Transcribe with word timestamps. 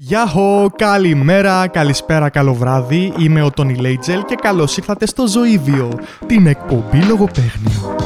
Γεια 0.00 0.26
χω, 0.26 0.70
καλημέρα, 0.76 1.68
καλησπέρα, 1.68 2.28
καλό 2.28 2.54
βράδυ. 2.54 3.12
Είμαι 3.18 3.42
ο 3.42 3.50
Τόνι 3.50 3.74
Λέιτζελ 3.74 4.24
και 4.24 4.34
καλώς 4.34 4.76
ήρθατε 4.76 5.06
στο 5.06 5.26
Ζωήβιο, 5.26 5.98
την 6.26 6.46
εκπομπή 6.46 7.02
λογοπαίγνιο. 7.02 7.96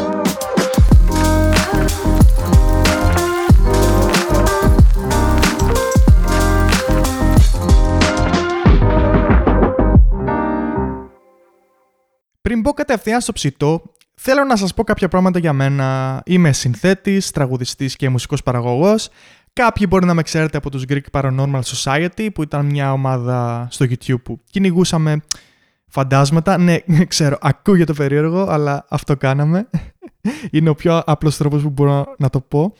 Πριν 12.42 12.60
μπω 12.60 12.72
κατευθείαν 12.72 13.20
στο 13.20 13.32
ψητό, 13.32 13.82
θέλω 14.14 14.44
να 14.44 14.56
σας 14.56 14.74
πω 14.74 14.84
κάποια 14.84 15.08
πράγματα 15.08 15.38
για 15.38 15.52
μένα. 15.52 16.20
Είμαι 16.26 16.52
συνθέτης, 16.52 17.30
τραγουδιστής 17.30 17.96
και 17.96 18.08
μουσικός 18.08 18.42
παραγωγός. 18.42 19.08
Κάποιοι 19.52 19.86
μπορεί 19.88 20.06
να 20.06 20.14
με 20.14 20.22
ξέρετε 20.22 20.56
από 20.56 20.70
τους 20.70 20.84
Greek 20.88 21.00
Paranormal 21.10 21.60
Society 21.62 22.28
που 22.34 22.42
ήταν 22.42 22.66
μια 22.66 22.92
ομάδα 22.92 23.68
στο 23.70 23.86
YouTube 23.88 24.22
που 24.22 24.40
κυνηγούσαμε 24.50 25.20
φαντάσματα. 25.88 26.58
Ναι, 26.58 26.76
ξέρω, 27.08 27.36
ακούγεται 27.40 27.92
περίεργο, 27.92 28.46
αλλά 28.48 28.86
αυτό 28.88 29.16
κάναμε. 29.16 29.68
είναι 30.50 30.68
ο 30.68 30.74
πιο 30.74 31.02
απλός 31.06 31.36
τρόπος 31.36 31.62
που 31.62 31.70
μπορώ 31.70 32.14
να 32.18 32.30
το 32.30 32.40
πω. 32.40 32.74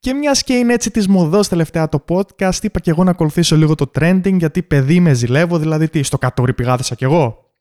Και 0.00 0.12
μιας 0.12 0.42
και 0.42 0.52
είναι 0.52 0.72
έτσι 0.72 0.90
της 0.90 1.08
μοδός 1.08 1.48
τελευταία 1.48 1.88
το 1.88 2.04
podcast, 2.08 2.62
είπα 2.62 2.80
και 2.80 2.90
εγώ 2.90 3.04
να 3.04 3.10
ακολουθήσω 3.10 3.56
λίγο 3.56 3.74
το 3.74 3.90
trending, 3.98 4.36
γιατί 4.38 4.62
παιδί 4.62 5.00
με 5.00 5.12
ζηλεύω, 5.12 5.58
δηλαδή 5.58 5.88
τι, 5.88 6.02
στο 6.02 6.18
κατόρι 6.18 6.54
πηγάδεσα 6.54 6.94
κι 6.94 7.04
εγώ. 7.04 7.52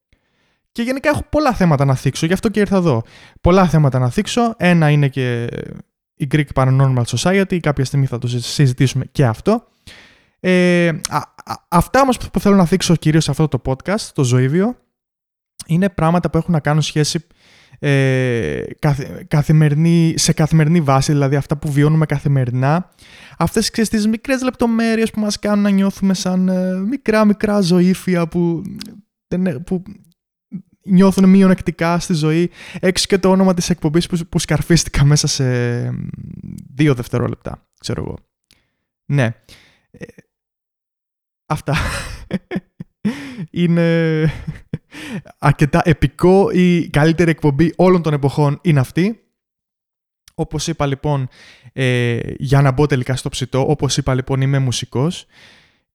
Και 0.71 0.81
γενικά 0.81 1.09
έχω 1.09 1.23
πολλά 1.29 1.53
θέματα 1.53 1.85
να 1.85 1.95
θίξω, 1.95 2.25
γι' 2.25 2.33
αυτό 2.33 2.49
και 2.49 2.59
ήρθα 2.59 2.77
εδώ. 2.77 3.03
Πολλά 3.41 3.67
θέματα 3.67 3.99
να 3.99 4.09
θίξω. 4.09 4.53
Ένα 4.57 4.89
είναι 4.89 5.07
και 5.07 5.47
η 6.17 6.27
Greek 6.31 6.45
Paranormal 6.53 7.03
Society, 7.03 7.59
κάποια 7.59 7.85
στιγμή 7.85 8.05
θα 8.05 8.17
το 8.17 8.27
συζητήσουμε 8.27 9.05
και 9.11 9.25
αυτό. 9.25 9.67
Ε, 10.39 10.91
αυτά 11.67 12.01
όμως 12.01 12.17
που 12.17 12.39
θέλω 12.39 12.55
να 12.55 12.65
θίξω 12.65 12.95
κυρίως 12.95 13.23
σε 13.23 13.31
αυτό 13.31 13.47
το 13.47 13.61
podcast, 13.65 14.09
το 14.13 14.23
ζωήβιο, 14.23 14.75
είναι 15.67 15.89
πράγματα 15.89 16.29
που 16.29 16.37
έχουν 16.37 16.53
να 16.53 16.59
κάνουν 16.59 16.81
σχέση 16.81 17.25
ε, 17.79 18.63
καθημερινή, 19.27 20.13
σε 20.17 20.33
καθημερινή 20.33 20.81
βάση, 20.81 21.11
δηλαδή 21.11 21.35
αυτά 21.35 21.57
που 21.57 21.71
βιώνουμε 21.71 22.05
καθημερινά. 22.05 22.89
Αυτές 23.37 23.69
ξέρεις, 23.69 23.89
τις 23.89 24.07
μικρές 24.07 24.41
λεπτομέρειες 24.41 25.11
που 25.11 25.19
μας 25.19 25.39
κάνουν 25.39 25.63
να 25.63 25.69
νιώθουμε 25.69 26.13
σαν 26.13 26.47
ε, 26.47 26.73
μικρά 26.73 27.25
μικρά 27.25 27.61
ζωήφια 27.61 28.27
που, 28.27 28.61
που 29.65 29.83
νιώθουν 30.87 31.29
μειονεκτικά 31.29 31.99
στη 31.99 32.13
ζωή. 32.13 32.49
Έξω 32.79 33.05
και 33.07 33.17
το 33.17 33.29
όνομα 33.29 33.53
της 33.53 33.69
εκπομπής 33.69 34.07
που, 34.07 34.17
που 34.29 34.39
σκαρφίστηκα 34.39 35.05
μέσα 35.05 35.27
σε 35.27 35.45
δύο 36.73 36.93
δευτερόλεπτα, 36.93 37.67
ξέρω 37.79 38.03
εγώ. 38.03 38.17
Ναι. 39.05 39.25
Ε, 39.91 40.05
αυτά. 41.45 41.75
είναι 43.51 44.31
αρκετά 45.39 45.81
επικό. 45.83 46.49
Η 46.51 46.89
καλύτερη 46.89 47.29
εκπομπή 47.29 47.73
όλων 47.75 48.01
των 48.01 48.13
εποχών 48.13 48.59
είναι 48.61 48.79
αυτή. 48.79 49.21
Όπως 50.35 50.67
είπα 50.67 50.85
λοιπόν, 50.85 51.27
ε, 51.73 52.19
για 52.37 52.61
να 52.61 52.71
μπω 52.71 52.85
τελικά 52.85 53.15
στο 53.15 53.29
ψητό, 53.29 53.69
όπως 53.69 53.97
είπα 53.97 54.13
λοιπόν 54.13 54.41
είμαι 54.41 54.59
μουσικός 54.59 55.25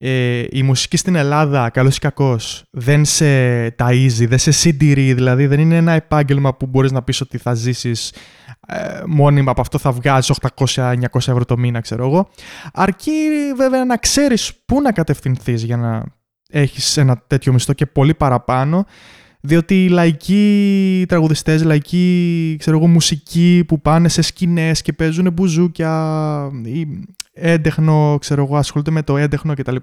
ε, 0.05 0.45
η 0.51 0.63
μουσική 0.63 0.97
στην 0.97 1.15
Ελλάδα, 1.15 1.71
καλός 1.71 1.97
ή 1.97 1.99
κακός, 1.99 2.65
δεν 2.71 3.05
σε 3.05 3.25
ταΐζει, 3.67 4.27
δεν 4.27 4.39
σε 4.39 4.51
συντηρεί, 4.51 5.15
δηλαδή 5.15 5.47
δεν 5.47 5.61
είναι 5.61 5.77
ένα 5.77 5.93
επάγγελμα 5.93 6.55
που 6.55 6.67
μπορείς 6.67 6.93
να 6.93 7.03
πεις 7.03 7.21
ότι 7.21 7.39
θα 7.39 7.55
ζήσεις 7.55 8.13
ε, 8.67 9.01
μόνιμα 9.07 9.51
από 9.51 9.61
αυτό 9.61 9.79
θα 9.79 9.93
βγάζεις 9.93 10.39
800-900 10.57 10.95
ευρώ 11.15 11.45
το 11.45 11.59
μήνα, 11.59 11.81
ξέρω 11.81 12.07
εγώ. 12.07 12.29
Αρκεί 12.73 13.13
βέβαια 13.57 13.85
να 13.85 13.97
ξέρεις 13.97 14.53
πού 14.67 14.81
να 14.81 14.93
κατευθυνθείς 14.93 15.63
για 15.63 15.77
να 15.77 16.05
έχεις 16.51 16.97
ένα 16.97 17.23
τέτοιο 17.27 17.53
μισθό 17.53 17.73
και 17.73 17.87
πολύ 17.87 18.15
παραπάνω, 18.15 18.85
διότι 19.41 19.85
οι 19.85 19.89
λαϊκοί 19.89 21.05
τραγουδιστές, 21.09 21.61
οι 21.61 21.65
λαϊκοί 21.65 22.57
ξέρω 22.59 22.77
εγώ, 22.77 22.87
μουσικοί 22.87 23.65
που 23.69 23.81
πάνε 23.81 24.09
σε 24.09 24.23
σκηνές 24.23 24.83
και 24.83 24.93
παίζουν 24.93 25.33
μπουζούκια 25.33 26.51
ή 26.65 26.87
έντεχνο, 27.33 28.17
ξέρω 28.21 28.45
εγώ, 28.45 28.57
ασχολούνται 28.57 28.91
με 28.91 29.03
το 29.03 29.17
έντεχνο 29.17 29.55
κτλ. 29.55 29.77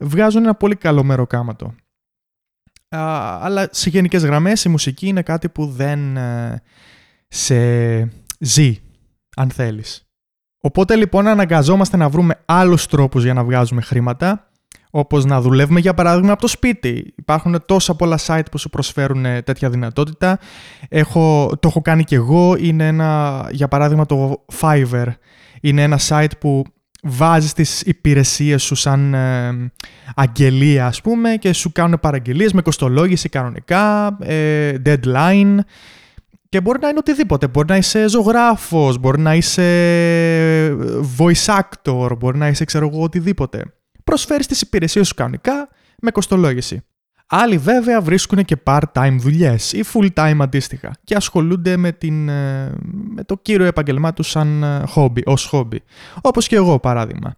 Βγάζουν 0.00 0.42
ένα 0.42 0.54
πολύ 0.54 0.76
καλό 0.76 1.04
μεροκάματο. 1.04 1.74
αλλά 2.88 3.68
σε 3.70 3.90
γενικές 3.90 4.24
γραμμές 4.24 4.64
η 4.64 4.68
μουσική 4.68 5.06
είναι 5.06 5.22
κάτι 5.22 5.48
που 5.48 5.66
δεν 5.66 6.16
ε, 6.16 6.62
σε 7.28 7.56
ζει, 8.38 8.80
αν 9.36 9.50
θέλεις. 9.50 10.04
Οπότε 10.60 10.96
λοιπόν 10.96 11.26
αναγκαζόμαστε 11.26 11.96
να 11.96 12.08
βρούμε 12.08 12.40
άλλους 12.44 12.86
τρόπους 12.86 13.24
για 13.24 13.34
να 13.34 13.44
βγάζουμε 13.44 13.80
χρήματα, 13.80 14.48
όπως 14.90 15.24
να 15.24 15.40
δουλεύουμε 15.40 15.80
για 15.80 15.94
παράδειγμα 15.94 16.32
από 16.32 16.40
το 16.40 16.46
σπίτι. 16.46 17.14
Υπάρχουν 17.16 17.64
τόσα 17.66 17.94
πολλά 17.94 18.18
site 18.26 18.44
που 18.50 18.58
σου 18.58 18.70
προσφέρουν 18.70 19.24
ε, 19.24 19.42
τέτοια 19.42 19.70
δυνατότητα. 19.70 20.38
Έχω, 20.88 21.52
το 21.60 21.68
έχω 21.68 21.80
κάνει 21.80 22.04
και 22.04 22.14
εγώ, 22.14 22.56
είναι 22.58 22.86
ένα, 22.86 23.42
για 23.50 23.68
παράδειγμα 23.68 24.06
το 24.06 24.44
Fiverr. 24.60 25.08
Είναι 25.64 25.82
ένα 25.82 25.98
site 26.08 26.38
που 26.38 26.64
βάζεις 27.02 27.52
τις 27.52 27.80
υπηρεσίες 27.80 28.62
σου 28.62 28.74
σαν 28.74 29.14
ε, 29.14 29.72
αγγελία 30.14 30.86
ας 30.86 31.00
πούμε 31.00 31.36
και 31.36 31.52
σου 31.52 31.72
κάνουν 31.72 32.00
παραγγελίες 32.00 32.52
με 32.52 32.62
κοστολόγηση 32.62 33.28
κανονικά, 33.28 34.16
ε, 34.20 34.74
deadline 34.84 35.58
και 36.48 36.60
μπορεί 36.60 36.78
να 36.80 36.88
είναι 36.88 36.98
οτιδήποτε. 36.98 37.46
Μπορεί 37.46 37.66
να 37.68 37.76
είσαι 37.76 38.08
ζωγράφος, 38.08 38.98
μπορεί 38.98 39.20
να 39.20 39.34
είσαι 39.34 39.66
voice 41.18 41.60
actor, 41.60 42.18
μπορεί 42.18 42.38
να 42.38 42.48
είσαι 42.48 42.64
ξέρω 42.64 42.88
εγώ 42.92 43.02
οτιδήποτε. 43.02 43.64
Προσφέρεις 44.04 44.46
τις 44.46 44.60
υπηρεσίες 44.60 45.06
σου 45.06 45.14
κανονικά 45.14 45.68
με 46.00 46.10
κοστολόγηση. 46.10 46.82
Άλλοι 47.26 47.58
βέβαια 47.58 48.00
βρίσκουν 48.00 48.44
και 48.44 48.56
part-time 48.64 49.16
δουλειές 49.18 49.72
ή 49.72 49.84
full-time 49.92 50.36
αντίστοιχα 50.40 50.90
και 51.04 51.14
ασχολούνται 51.14 51.76
με, 51.76 51.92
την, 51.92 52.28
ε, 52.28 52.72
με 53.14 53.24
το 53.24 53.36
κύριο 53.42 53.66
επαγγελμά 53.66 54.12
τους 54.12 54.28
σαν 54.30 54.64
χόμπι, 54.86 55.22
ως 55.26 55.46
χόμπι. 55.46 55.82
Όπως 56.20 56.46
και 56.46 56.56
εγώ 56.56 56.78
παράδειγμα. 56.78 57.34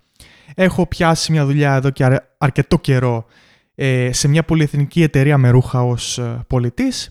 Έχω 0.54 0.86
πιάσει 0.86 1.32
μια 1.32 1.44
δουλειά 1.44 1.74
εδώ 1.74 1.91
και 1.91 2.20
αρκετό 2.38 2.78
καιρό 2.78 3.26
ε, 3.74 4.12
σε 4.12 4.28
μια 4.28 4.44
πολυεθνική 4.44 5.02
εταιρεία 5.02 5.38
με 5.38 5.50
ρούχα 5.50 5.82
ως 5.82 6.18
ε, 6.18 6.44
πολιτής 6.47 7.10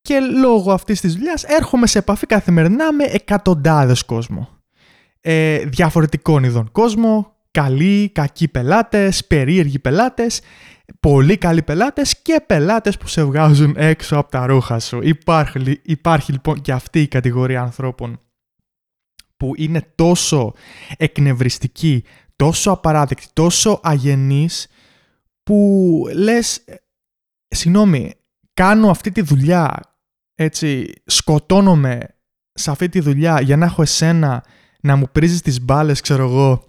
και 0.00 0.20
λόγω 0.20 0.72
αυτής 0.72 1.00
της 1.00 1.14
δουλειάς 1.14 1.44
έρχομαι 1.44 1.86
σε 1.86 1.98
επαφή 1.98 2.26
καθημερινά 2.26 2.92
με 2.92 3.04
εκατοντάδες 3.04 4.04
κόσμο. 4.04 4.48
Ε, 5.20 5.58
διαφορετικών 5.58 6.44
ειδών 6.44 6.72
κόσμο, 6.72 7.36
καλοί, 7.58 8.10
κακοί 8.14 8.48
πελάτες, 8.48 9.26
περίεργοι 9.26 9.78
πελάτες 9.78 10.40
πολύ 11.00 11.36
καλοί 11.36 11.62
πελάτες 11.62 12.22
και 12.22 12.42
πελάτες 12.46 12.96
που 12.96 13.06
σε 13.06 13.24
βγάζουν 13.24 13.74
έξω 13.76 14.16
από 14.16 14.30
τα 14.30 14.46
ρούχα 14.46 14.78
σου. 14.78 14.98
Υπάρχει, 15.02 15.80
υπάρχει 15.82 16.32
λοιπόν 16.32 16.60
και 16.60 16.72
αυτή 16.72 17.00
η 17.00 17.08
κατηγορία 17.08 17.60
ανθρώπων 17.60 18.20
που 19.36 19.52
είναι 19.56 19.92
τόσο 19.94 20.52
εκνευριστική, 20.96 22.04
τόσο 22.36 22.70
απαράδεκτη, 22.70 23.26
τόσο 23.32 23.80
αγενής 23.82 24.66
που 25.42 26.02
λες, 26.14 26.64
συγγνώμη, 27.48 28.14
κάνω 28.54 28.90
αυτή 28.90 29.10
τη 29.10 29.20
δουλειά, 29.20 29.80
έτσι, 30.34 30.92
σκοτώνομαι 31.04 31.98
σε 32.52 32.70
αυτή 32.70 32.88
τη 32.88 33.00
δουλειά 33.00 33.40
για 33.40 33.56
να 33.56 33.64
έχω 33.64 33.82
εσένα 33.82 34.44
να 34.80 34.96
μου 34.96 35.08
πρίζεις 35.12 35.40
τις 35.40 35.60
μπάλες, 35.60 36.00
ξέρω 36.00 36.24
εγώ, 36.24 36.67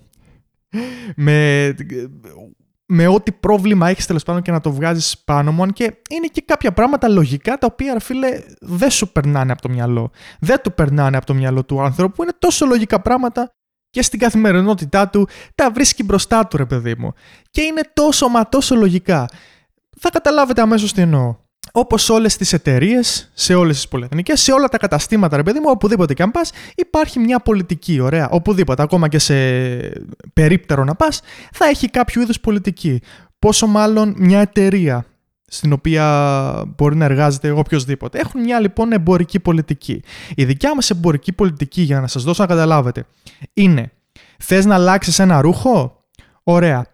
με 1.15 1.73
με 2.91 3.07
ό,τι 3.07 3.31
πρόβλημα 3.31 3.89
έχεις 3.89 4.05
τέλος 4.05 4.23
πάντων 4.23 4.41
και 4.41 4.51
να 4.51 4.61
το 4.61 4.71
βγάζεις 4.71 5.17
πάνω 5.25 5.51
μου. 5.51 5.65
Και 5.65 5.83
είναι 6.09 6.27
και 6.31 6.43
κάποια 6.45 6.71
πράγματα 6.71 7.07
λογικά 7.07 7.57
τα 7.57 7.67
οποία, 7.71 7.99
φίλε, 7.99 8.41
δεν 8.59 8.89
σου 8.89 9.11
περνάνε 9.11 9.51
από 9.51 9.61
το 9.61 9.69
μυαλό. 9.69 10.11
Δεν 10.39 10.61
του 10.61 10.73
περνάνε 10.73 11.17
από 11.17 11.25
το 11.25 11.33
μυαλό 11.33 11.65
του 11.65 11.81
άνθρωπου. 11.81 12.23
Είναι 12.23 12.31
τόσο 12.39 12.65
λογικά 12.65 13.01
πράγματα 13.01 13.51
και 13.89 14.01
στην 14.01 14.19
καθημερινότητά 14.19 15.09
του 15.09 15.27
τα 15.55 15.71
βρίσκει 15.71 16.03
μπροστά 16.03 16.47
του, 16.47 16.57
ρε 16.57 16.65
παιδί 16.65 16.95
μου. 16.97 17.13
Και 17.49 17.61
είναι 17.61 17.81
τόσο 17.93 18.27
μα 18.27 18.49
τόσο 18.49 18.75
λογικά. 18.75 19.25
Θα 19.99 20.09
καταλάβετε 20.09 20.61
αμέσως 20.61 20.93
τι 20.93 21.01
εννοώ. 21.01 21.35
Όπως 21.71 22.09
όλες 22.09 22.37
τις 22.37 22.53
εταιρείες, 22.53 23.31
σε 23.33 23.53
όλες 23.53 23.75
τις 23.75 23.87
πολυεθνικές, 23.87 24.41
σε 24.41 24.51
όλα 24.51 24.67
τα 24.67 24.77
καταστήματα, 24.77 25.37
ρε 25.37 25.43
παιδί 25.43 25.59
μου, 25.59 25.65
οπουδήποτε 25.67 26.13
και 26.13 26.23
αν 26.23 26.31
πας, 26.31 26.51
υπάρχει 26.75 27.19
μια 27.19 27.39
πολιτική. 27.39 27.99
Ωραία. 27.99 28.29
Οπουδήποτε, 28.29 28.81
ακόμα 28.81 29.07
και 29.07 29.19
σε 29.19 29.35
περίπτερο 30.33 30.83
να 30.83 30.95
πας, 30.95 31.21
θα 31.53 31.65
έχει 31.65 31.89
κάποιο 31.89 32.21
είδους 32.21 32.39
πολιτική. 32.39 33.01
Πόσο 33.39 33.67
μάλλον 33.67 34.15
μια 34.17 34.39
εταιρεία 34.39 35.05
στην 35.47 35.73
οποία 35.73 36.73
μπορεί 36.77 36.95
να 36.95 37.05
εργάζεται 37.05 37.49
οποιοδήποτε. 37.49 38.19
Έχουν 38.19 38.41
μια 38.41 38.59
λοιπόν 38.59 38.91
εμπορική 38.91 39.39
πολιτική. 39.39 40.03
Η 40.35 40.45
δικιά 40.45 40.75
μας 40.75 40.89
εμπορική 40.89 41.33
πολιτική, 41.33 41.81
για 41.81 41.99
να 41.99 42.07
σας 42.07 42.23
δώσω 42.23 42.41
να 42.41 42.47
καταλάβετε, 42.47 43.05
είναι 43.53 43.91
θες 44.39 44.65
να 44.65 44.75
αλλάξεις 44.75 45.19
ένα 45.19 45.41
ρούχο; 45.41 46.03
Ωραία. 46.43 46.85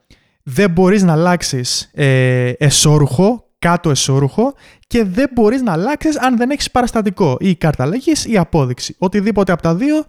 Δεν 0.44 0.72
μπορείς 0.72 1.04
να 1.04 1.12
αλλάξεις 1.12 1.90
ε, 1.94 2.50
εσώρουχο 2.50 3.45
κάτω 3.66 3.90
εσώρουχο 3.90 4.54
και 4.88 5.04
δεν 5.04 5.30
μπορείς 5.34 5.62
να 5.62 5.72
αλλάξεις 5.72 6.20
αν 6.20 6.38
δεν 6.38 6.50
έχεις 6.50 6.72
παραστατικό 6.72 7.38
ή 7.40 7.56
κάρτα 7.56 7.84
αλλαγής 7.84 8.26
ή 8.26 8.38
απόδειξη. 8.38 8.96
Οτιδήποτε 8.98 9.52
από 9.52 9.62
τα 9.62 9.76
δύο 9.76 10.06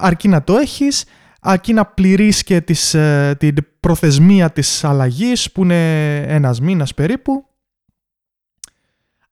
αρκεί 0.00 0.28
να 0.28 0.42
το 0.42 0.56
έχεις 0.56 1.04
ακεί 1.40 1.72
να 1.72 1.84
πληρείς 1.84 2.42
και 2.42 2.60
τις, 2.60 2.94
ε, 2.94 3.36
την 3.38 3.54
προθεσμία 3.80 4.50
της 4.50 4.84
αλλαγής 4.84 5.52
που 5.52 5.62
είναι 5.62 6.16
ένας 6.16 6.60
μήνας 6.60 6.94
περίπου. 6.94 7.46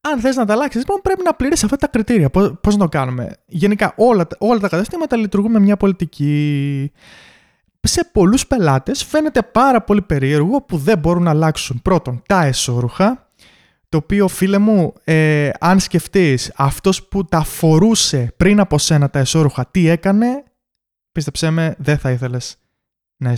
Αν 0.00 0.20
θες 0.20 0.36
να 0.36 0.44
τα 0.44 0.52
αλλάξεις, 0.52 0.80
λοιπόν, 0.80 1.00
πρέπει 1.02 1.22
να 1.24 1.34
πληρείς 1.34 1.64
αυτά 1.64 1.76
τα 1.76 1.86
κριτήρια. 1.86 2.30
Πώς, 2.30 2.76
να 2.76 2.78
το 2.78 2.88
κάνουμε; 2.88 3.36
Γενικά 3.46 3.92
όλα, 3.96 4.26
όλα 4.38 4.60
τα 4.60 4.68
καταστήματα 4.68 5.16
λειτουργούν 5.16 5.50
με 5.50 5.60
μια 5.60 5.76
πολιτική. 5.76 6.92
Σε 7.80 8.08
πολλούς 8.12 8.46
πελάτες 8.46 9.04
φαίνεται 9.04 9.42
πάρα 9.42 9.82
πολύ 9.82 10.02
περίεργο 10.02 10.62
που 10.62 10.76
δεν 10.76 10.98
μπορούν 10.98 11.22
να 11.22 11.30
αλλάξουν 11.30 11.82
πρώτον 11.82 12.22
τα 12.28 12.44
εσώρουχα, 12.44 13.31
το 13.92 13.98
οποίο 13.98 14.28
φίλε 14.28 14.58
μου, 14.58 14.92
ε, 15.04 15.50
αν 15.60 15.80
σκεφτείς 15.80 16.52
αυτός 16.56 17.08
που 17.08 17.24
τα 17.24 17.42
φορούσε 17.42 18.32
πριν 18.36 18.60
από 18.60 18.78
σένα 18.78 19.10
τα 19.10 19.18
εσώρουχα 19.18 19.66
τι 19.66 19.88
έκανε, 19.88 20.44
πίστεψέ 21.12 21.50
με, 21.50 21.74
δεν 21.78 21.98
θα 21.98 22.10
ήθελες 22.10 22.56
να, 23.16 23.36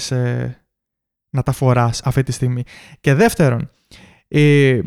να 1.31 1.43
τα 1.43 1.53
φοράς 1.53 2.03
αυτή 2.05 2.23
τη 2.23 2.33
στιγμή. 2.33 2.63
Και 3.01 3.15
δεύτερον, 3.15 3.71
ε, 4.29 4.81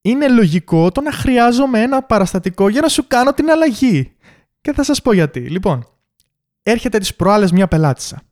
είναι 0.00 0.28
λογικό 0.28 0.90
το 0.90 1.00
να 1.00 1.12
χρειάζομαι 1.12 1.82
ένα 1.82 2.02
παραστατικό 2.02 2.68
για 2.68 2.80
να 2.80 2.88
σου 2.88 3.06
κάνω 3.06 3.32
την 3.32 3.50
αλλαγή. 3.50 4.12
Και 4.60 4.72
θα 4.72 4.82
σας 4.82 5.02
πω 5.02 5.12
γιατί. 5.12 5.40
Λοιπόν, 5.40 5.88
έρχεται 6.62 6.98
τις 6.98 7.14
προάλλες 7.14 7.52
μια 7.52 7.68
πελάτησα. 7.68 8.22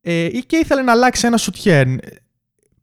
Ε, 0.00 0.28
και 0.28 0.56
ήθελε 0.56 0.82
να 0.82 0.92
αλλάξει 0.92 1.26
ένα 1.26 1.36
σουτιέν. 1.36 2.00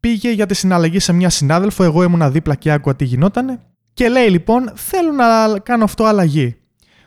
Πήγε 0.05 0.31
για 0.31 0.45
τη 0.45 0.53
συναλλαγή 0.53 0.99
σε 0.99 1.13
μια 1.13 1.29
συνάδελφο, 1.29 1.83
εγώ 1.83 2.03
ήμουν 2.03 2.31
δίπλα 2.31 2.55
και 2.55 2.71
άκουγα 2.71 2.95
τι 2.95 3.05
γινότανε. 3.05 3.59
Και 3.93 4.09
λέει 4.09 4.29
λοιπόν, 4.29 4.71
θέλω 4.75 5.11
να 5.11 5.59
κάνω 5.59 5.83
αυτό 5.83 6.03
αλλαγή. 6.03 6.55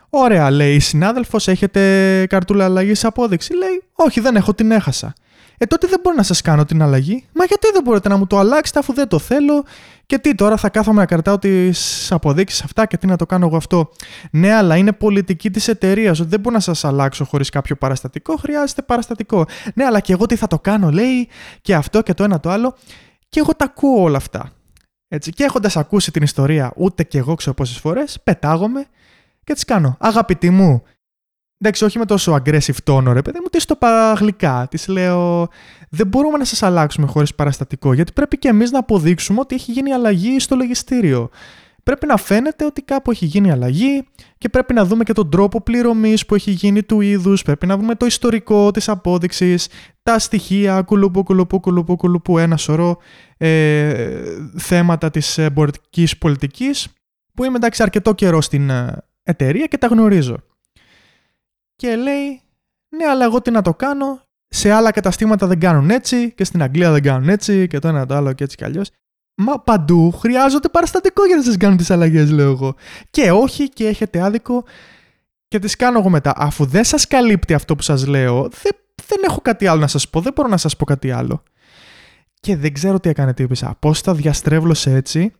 Ωραία, 0.09 0.51
λέει 0.51 0.75
η 0.75 0.79
συνάδελφος, 0.79 1.47
έχετε 1.47 2.25
καρτούλα 2.29 2.65
αλλαγή 2.65 2.91
απόδειξη; 3.01 3.53
Λέει, 3.53 3.83
Όχι, 3.93 4.19
δεν 4.19 4.35
έχω, 4.35 4.53
την 4.53 4.71
έχασα. 4.71 5.13
Ε, 5.57 5.65
τότε 5.65 5.87
δεν 5.87 5.99
μπορώ 6.03 6.15
να 6.15 6.23
σας 6.23 6.41
κάνω 6.41 6.65
την 6.65 6.81
αλλαγή. 6.81 7.25
Μα 7.33 7.45
γιατί 7.45 7.67
δεν 7.73 7.83
μπορείτε 7.83 8.09
να 8.09 8.17
μου 8.17 8.27
το 8.27 8.37
αλλάξετε 8.37 8.79
αφού 8.79 8.93
δεν 8.93 9.07
το 9.07 9.19
θέλω. 9.19 9.63
Και 10.09 10.17
τι 10.17 10.35
τώρα 10.35 10.57
θα 10.57 10.69
κάθομαι 10.69 10.99
να 10.99 11.05
κρατάω 11.05 11.39
τις 11.39 12.11
αποδείξεις 12.11 12.63
αυτά 12.63 12.85
και 12.85 12.97
τι 12.97 13.07
να 13.07 13.15
το 13.15 13.25
κάνω 13.25 13.45
εγώ 13.45 13.57
αυτό. 13.57 13.89
Ναι, 14.31 14.53
αλλά 14.53 14.75
είναι 14.75 14.91
πολιτική 14.91 15.49
της 15.49 15.67
εταιρείας. 15.67 16.19
Ότι 16.19 16.29
δεν 16.29 16.39
μπορώ 16.39 16.55
να 16.55 16.61
σας 16.61 16.83
αλλάξω 16.83 17.25
χωρίς 17.25 17.49
κάποιο 17.49 17.75
παραστατικό. 17.75 18.35
Χρειάζεται 18.35 18.81
παραστατικό. 18.81 19.45
Ναι, 19.73 19.85
αλλά 19.85 19.99
και 19.99 20.13
εγώ 20.13 20.25
τι 20.25 20.35
θα 20.35 20.47
το 20.47 20.59
κάνω, 20.59 20.89
λέει, 20.91 21.27
και 21.61 21.75
αυτό 21.75 22.01
και 22.01 22.13
το 22.13 22.23
ένα 22.23 22.39
το 22.39 22.49
άλλο. 22.49 22.75
Και 23.29 23.39
εγώ 23.39 23.55
τα 23.55 23.65
ακούω 23.65 24.01
όλα 24.01 24.17
αυτά. 24.17 24.51
Έτσι, 25.07 25.31
και 25.31 25.43
έχοντας 25.43 25.77
ακούσει 25.77 26.11
την 26.11 26.23
ιστορία, 26.23 26.73
ούτε 26.75 27.03
και 27.03 27.17
εγώ 27.17 27.35
ξέρω 27.35 27.55
πόσες 27.55 27.77
φορές, 27.77 28.19
πετάγομαι 28.23 28.85
και 29.43 29.53
τις 29.53 29.65
κάνω. 29.65 29.97
Αγαπητή 29.99 30.49
μου, 30.49 30.83
εντάξει, 31.59 31.85
όχι 31.85 31.97
με 31.97 32.05
τόσο 32.05 32.33
aggressive 32.33 32.77
τόνο, 32.83 33.13
ρε 33.13 33.21
παιδί 33.21 33.39
μου, 33.41 33.47
τις 33.51 33.63
στο 33.63 33.75
παραγλικά. 33.75 34.67
Τη 34.69 34.91
λέω, 34.91 35.47
δεν 35.89 36.07
μπορούμε 36.07 36.37
να 36.37 36.45
σας 36.45 36.63
αλλάξουμε 36.63 37.07
χωρίς 37.07 37.35
παραστατικό, 37.35 37.93
γιατί 37.93 38.11
πρέπει 38.11 38.37
και 38.37 38.47
εμείς 38.47 38.71
να 38.71 38.79
αποδείξουμε 38.79 39.39
ότι 39.39 39.55
έχει 39.55 39.71
γίνει 39.71 39.93
αλλαγή 39.93 40.39
στο 40.39 40.55
λογιστήριο. 40.55 41.29
Πρέπει 41.83 42.05
να 42.05 42.17
φαίνεται 42.17 42.65
ότι 42.65 42.81
κάπου 42.81 43.11
έχει 43.11 43.25
γίνει 43.25 43.51
αλλαγή 43.51 44.07
και 44.37 44.49
πρέπει 44.49 44.73
να 44.73 44.85
δούμε 44.85 45.03
και 45.03 45.13
τον 45.13 45.29
τρόπο 45.29 45.61
πληρωμής 45.61 46.25
που 46.25 46.35
έχει 46.35 46.51
γίνει 46.51 46.83
του 46.83 47.01
είδους. 47.01 47.43
Πρέπει 47.43 47.65
να 47.65 47.77
δούμε 47.77 47.95
το 47.95 48.05
ιστορικό 48.05 48.71
της 48.71 48.89
απόδειξης, 48.89 49.67
τα 50.03 50.19
στοιχεία, 50.19 50.81
κουλουπού, 50.81 51.23
κουλουπού, 51.23 51.59
κουλουπού, 51.59 51.95
κουλουπού, 51.95 52.37
ένα 52.37 52.57
σωρό 52.57 52.97
ε, 53.37 53.93
θέματα 54.57 55.09
της 55.09 55.37
εμπορικής 55.37 56.17
πολιτικής 56.17 56.87
που 57.33 57.43
είμαι 57.43 57.55
εντάξει 57.55 57.83
αρκετό 57.83 58.13
καιρό 58.13 58.41
στην 58.41 58.69
ε, 58.69 58.97
εταιρεία 59.23 59.65
και 59.65 59.77
τα 59.77 59.87
γνωρίζω. 59.87 60.37
Και 61.79 61.95
λέει, 61.95 62.41
ναι, 62.89 63.05
αλλά 63.05 63.25
εγώ 63.25 63.41
τι 63.41 63.51
να 63.51 63.61
το 63.61 63.73
κάνω. 63.73 64.21
Σε 64.47 64.71
άλλα 64.71 64.91
καταστήματα 64.91 65.47
δεν 65.47 65.59
κάνουν 65.59 65.89
έτσι 65.89 66.31
και 66.31 66.43
στην 66.43 66.61
Αγγλία 66.61 66.91
δεν 66.91 67.01
κάνουν 67.01 67.29
έτσι 67.29 67.67
και 67.67 67.79
το 67.79 67.87
ένα 67.87 68.05
το 68.05 68.15
άλλο 68.15 68.33
και 68.33 68.43
έτσι 68.43 68.57
κι 68.57 68.63
αλλιώς. 68.63 68.89
Μα 69.35 69.59
παντού 69.59 70.11
χρειάζονται 70.11 70.69
παραστατικό 70.69 71.25
για 71.25 71.35
να 71.35 71.41
σας 71.41 71.57
κάνουν 71.57 71.77
τις 71.77 71.91
αλλαγές, 71.91 72.31
λέω 72.31 72.49
εγώ. 72.49 72.75
Και 73.09 73.31
όχι 73.31 73.69
και 73.69 73.87
έχετε 73.87 74.21
άδικο 74.21 74.63
και 75.47 75.59
τις 75.59 75.75
κάνω 75.75 75.99
εγώ 75.99 76.09
μετά. 76.09 76.33
Αφού 76.35 76.65
δεν 76.65 76.83
σας 76.83 77.07
καλύπτει 77.07 77.53
αυτό 77.53 77.75
που 77.75 77.81
σας 77.81 78.07
λέω, 78.07 78.41
δεν, 78.41 78.71
δεν 79.07 79.17
έχω 79.27 79.41
κάτι 79.41 79.67
άλλο 79.67 79.79
να 79.79 79.87
σας 79.87 80.09
πω. 80.09 80.21
Δεν 80.21 80.33
μπορώ 80.35 80.49
να 80.49 80.57
σας 80.57 80.75
πω 80.75 80.85
κάτι 80.85 81.11
άλλο. 81.11 81.43
Και 82.39 82.57
δεν 82.57 82.73
ξέρω 82.73 82.99
τι 82.99 83.09
έκανε 83.09 83.33
τύπησα. 83.33 83.75
Πώς 83.79 84.01
τα 84.01 84.13
διαστρέβλωσε 84.13 84.93
έτσι 84.93 85.33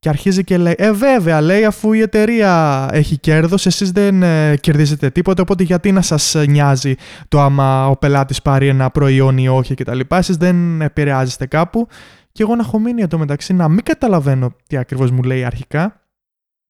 και 0.00 0.08
αρχίζει 0.08 0.44
και 0.44 0.56
λέει, 0.56 0.74
Ε, 0.76 0.92
βέβαια, 0.92 1.40
λέει, 1.40 1.64
αφού 1.64 1.92
η 1.92 2.00
εταιρεία 2.00 2.88
έχει 2.92 3.18
κέρδος, 3.18 3.66
εσείς 3.66 3.90
δεν 3.90 4.22
ε, 4.22 4.56
κερδίζετε 4.56 5.10
τίποτα. 5.10 5.42
Οπότε 5.42 5.62
γιατί 5.62 5.92
να 5.92 6.02
σας 6.02 6.34
νοιάζει 6.48 6.94
το 7.28 7.40
άμα 7.40 7.88
ο 7.88 7.96
πελάτης 7.96 8.42
πάρει 8.42 8.68
ένα 8.68 8.90
προϊόν 8.90 9.38
ή 9.38 9.48
όχι 9.48 9.74
κτλ. 9.74 10.00
Εσείς 10.08 10.36
δεν 10.36 10.80
επηρεάζεστε 10.80 11.46
κάπου. 11.46 11.88
Και 12.32 12.42
εγώ 12.42 12.54
να 12.54 12.62
έχω 12.62 12.78
μείνει 12.78 13.04
μεταξύ 13.16 13.52
να 13.52 13.68
μην 13.68 13.82
καταλαβαίνω 13.82 14.54
τι 14.66 14.76
ακριβώς 14.76 15.10
μου 15.10 15.22
λέει 15.22 15.44
αρχικά. 15.44 16.00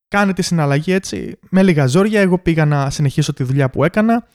Κάνει 0.09 0.33
τη 0.33 0.43
συναλλαγή 0.43 0.93
έτσι, 0.93 1.39
με 1.51 1.63
λίγα 1.63 1.87
ζόρια. 1.87 2.21
Εγώ 2.21 2.39
πήγα 2.39 2.65
να 2.65 2.91
συνεχίσω 2.91 3.33
τη 3.33 3.43
δουλειά 3.43 3.71
που 3.71 3.85
έκανα. 3.85 4.27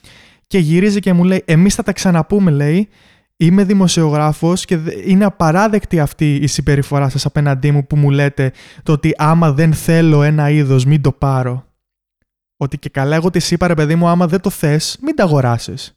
Και 0.46 0.58
γυρίζει 0.58 1.00
και 1.00 1.12
μου 1.12 1.24
λέει: 1.24 1.42
Εμείς 1.44 1.74
θα 1.74 1.82
τα 1.82 1.92
ξαναπούμε, 1.92 2.50
λέει 2.50 2.88
είμαι 3.36 3.64
δημοσιογράφος 3.64 4.64
και 4.64 4.78
είναι 5.04 5.24
απαράδεκτη 5.24 6.00
αυτή 6.00 6.34
η 6.34 6.46
συμπεριφορά 6.46 7.08
σας 7.08 7.26
απέναντί 7.26 7.70
μου 7.70 7.86
που 7.86 7.96
μου 7.96 8.10
λέτε 8.10 8.52
το 8.82 8.92
ότι 8.92 9.14
άμα 9.16 9.52
δεν 9.52 9.72
θέλω 9.72 10.22
ένα 10.22 10.50
είδος 10.50 10.84
μην 10.84 11.02
το 11.02 11.12
πάρω. 11.12 11.64
Ότι 12.56 12.78
και 12.78 12.88
καλά 12.88 13.16
εγώ 13.16 13.30
τη 13.30 13.48
είπα 13.50 13.66
ρε 13.66 13.74
παιδί 13.74 13.94
μου 13.94 14.08
άμα 14.08 14.26
δεν 14.26 14.40
το 14.40 14.50
θες 14.50 14.98
μην 15.00 15.16
τα 15.16 15.22
αγοράσεις. 15.22 15.90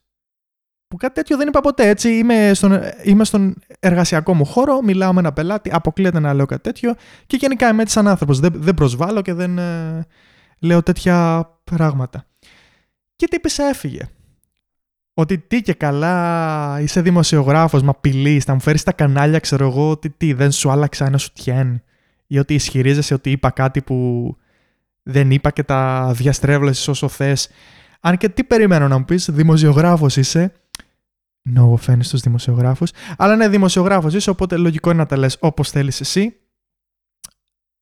Που 0.88 0.98
κάτι 0.98 1.14
τέτοιο 1.14 1.38
δεν 1.38 1.48
είπα 1.48 1.62
ποτέ 1.62 1.88
έτσι. 1.88 2.18
Είμαι 2.18 2.52
στον, 2.54 2.80
είμαι 3.04 3.24
στον 3.24 3.56
εργασιακό 3.80 4.34
μου 4.34 4.46
χώρο, 4.46 4.82
μιλάω 4.82 5.14
με 5.14 5.20
ένα 5.20 5.34
πελάτη, 5.34 5.70
αποκλείεται 5.74 6.20
να 6.20 6.34
λέω 6.34 6.46
κάτι 6.46 6.62
τέτοιο 6.62 6.96
και 7.26 7.38
γενικά 7.38 7.70
είμαι 7.70 7.82
έτσι 7.82 7.94
σαν 7.94 8.08
άνθρωπος. 8.08 8.40
Δεν, 8.40 8.52
δεν 8.56 8.74
προσβάλλω 8.74 9.22
και 9.22 9.34
δεν 9.34 9.58
ε, 9.58 10.06
λέω 10.60 10.84
τέτοια 10.84 11.48
πράγματα. 11.64 12.26
Και 13.16 13.28
τι 13.28 13.64
έφυγε 13.64 14.10
ότι 15.20 15.38
τι 15.38 15.62
και 15.62 15.74
καλά 15.74 16.80
είσαι 16.82 17.02
δημοσιογράφος, 17.02 17.82
μα 17.82 17.90
απειλείς, 17.90 18.44
θα 18.44 18.54
μου 18.54 18.60
φέρεις 18.60 18.84
τα 18.84 18.92
κανάλια, 18.92 19.40
ξέρω 19.40 19.68
εγώ, 19.68 19.90
ότι 19.90 20.10
τι, 20.10 20.34
δεν 20.34 20.52
σου 20.52 20.70
άλλαξα 20.70 21.06
ένα 21.06 21.18
σου 21.18 21.34
τιέν. 21.34 21.84
Ή 22.28 22.40
ότι 22.40 22.54
ισχυρίζεσαι 22.54 23.14
ότι 23.14 23.32
είπα 23.32 23.50
κάτι 23.50 23.82
που 23.82 24.36
δεν 25.04 25.32
είπα 25.32 25.52
και 25.52 25.64
τα 25.64 26.12
διαστρέβλεσες 26.16 26.88
όσο 26.88 27.08
θες. 27.08 27.50
Αν 28.00 28.18
και 28.18 28.30
τι 28.30 28.44
περιμένω 28.44 28.88
να 28.88 28.98
μου 28.98 29.06
πεις, 29.06 29.30
δημοσιογράφος 29.32 30.18
είσαι. 30.18 30.52
No 31.56 31.74
offense 31.74 32.00
στους 32.02 32.22
δημοσιογράφους. 32.22 32.92
Αλλά 33.18 33.36
ναι, 33.36 33.48
δημοσιογράφος 33.48 34.14
είσαι, 34.14 34.30
οπότε 34.30 34.58
λογικό 34.58 34.90
είναι 34.90 35.00
να 35.00 35.06
τα 35.06 35.18
λες 35.18 35.38
όπως 35.40 35.70
θέλεις 35.70 36.00
εσύ. 36.00 36.36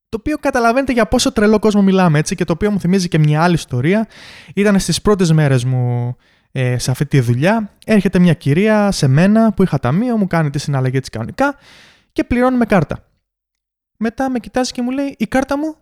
Το 0.09 0.17
οποίο 0.19 0.37
καταλαβαίνετε 0.37 0.93
για 0.93 1.05
πόσο 1.05 1.31
τρελό 1.31 1.59
κόσμο 1.59 1.81
μιλάμε, 1.81 2.19
έτσι, 2.19 2.35
και 2.35 2.43
το 2.43 2.53
οποίο 2.53 2.71
μου 2.71 2.79
θυμίζει 2.79 3.07
και 3.07 3.19
μια 3.19 3.43
άλλη 3.43 3.55
ιστορία. 3.55 4.07
Ήταν 4.55 4.79
στις 4.79 5.01
πρώτες 5.01 5.31
μέρες 5.31 5.63
μου 5.63 6.15
ε, 6.59 6.77
σε 6.77 6.91
αυτή 6.91 7.05
τη 7.05 7.19
δουλειά. 7.19 7.71
Έρχεται 7.85 8.19
μια 8.19 8.33
κυρία 8.33 8.91
σε 8.91 9.07
μένα 9.07 9.53
που 9.53 9.63
είχα 9.63 9.79
ταμείο, 9.79 10.17
μου 10.17 10.27
κάνει 10.27 10.49
τη 10.49 10.59
συναλλαγή 10.59 10.99
της 10.99 11.09
κανονικά 11.09 11.55
και 12.11 12.23
πληρώνει 12.23 12.57
με 12.57 12.65
κάρτα. 12.65 13.03
Μετά 13.97 14.29
με 14.29 14.39
κοιτάζει 14.39 14.71
και 14.71 14.81
μου 14.81 14.91
λέει 14.91 15.15
η 15.17 15.27
κάρτα 15.27 15.57
μου 15.57 15.75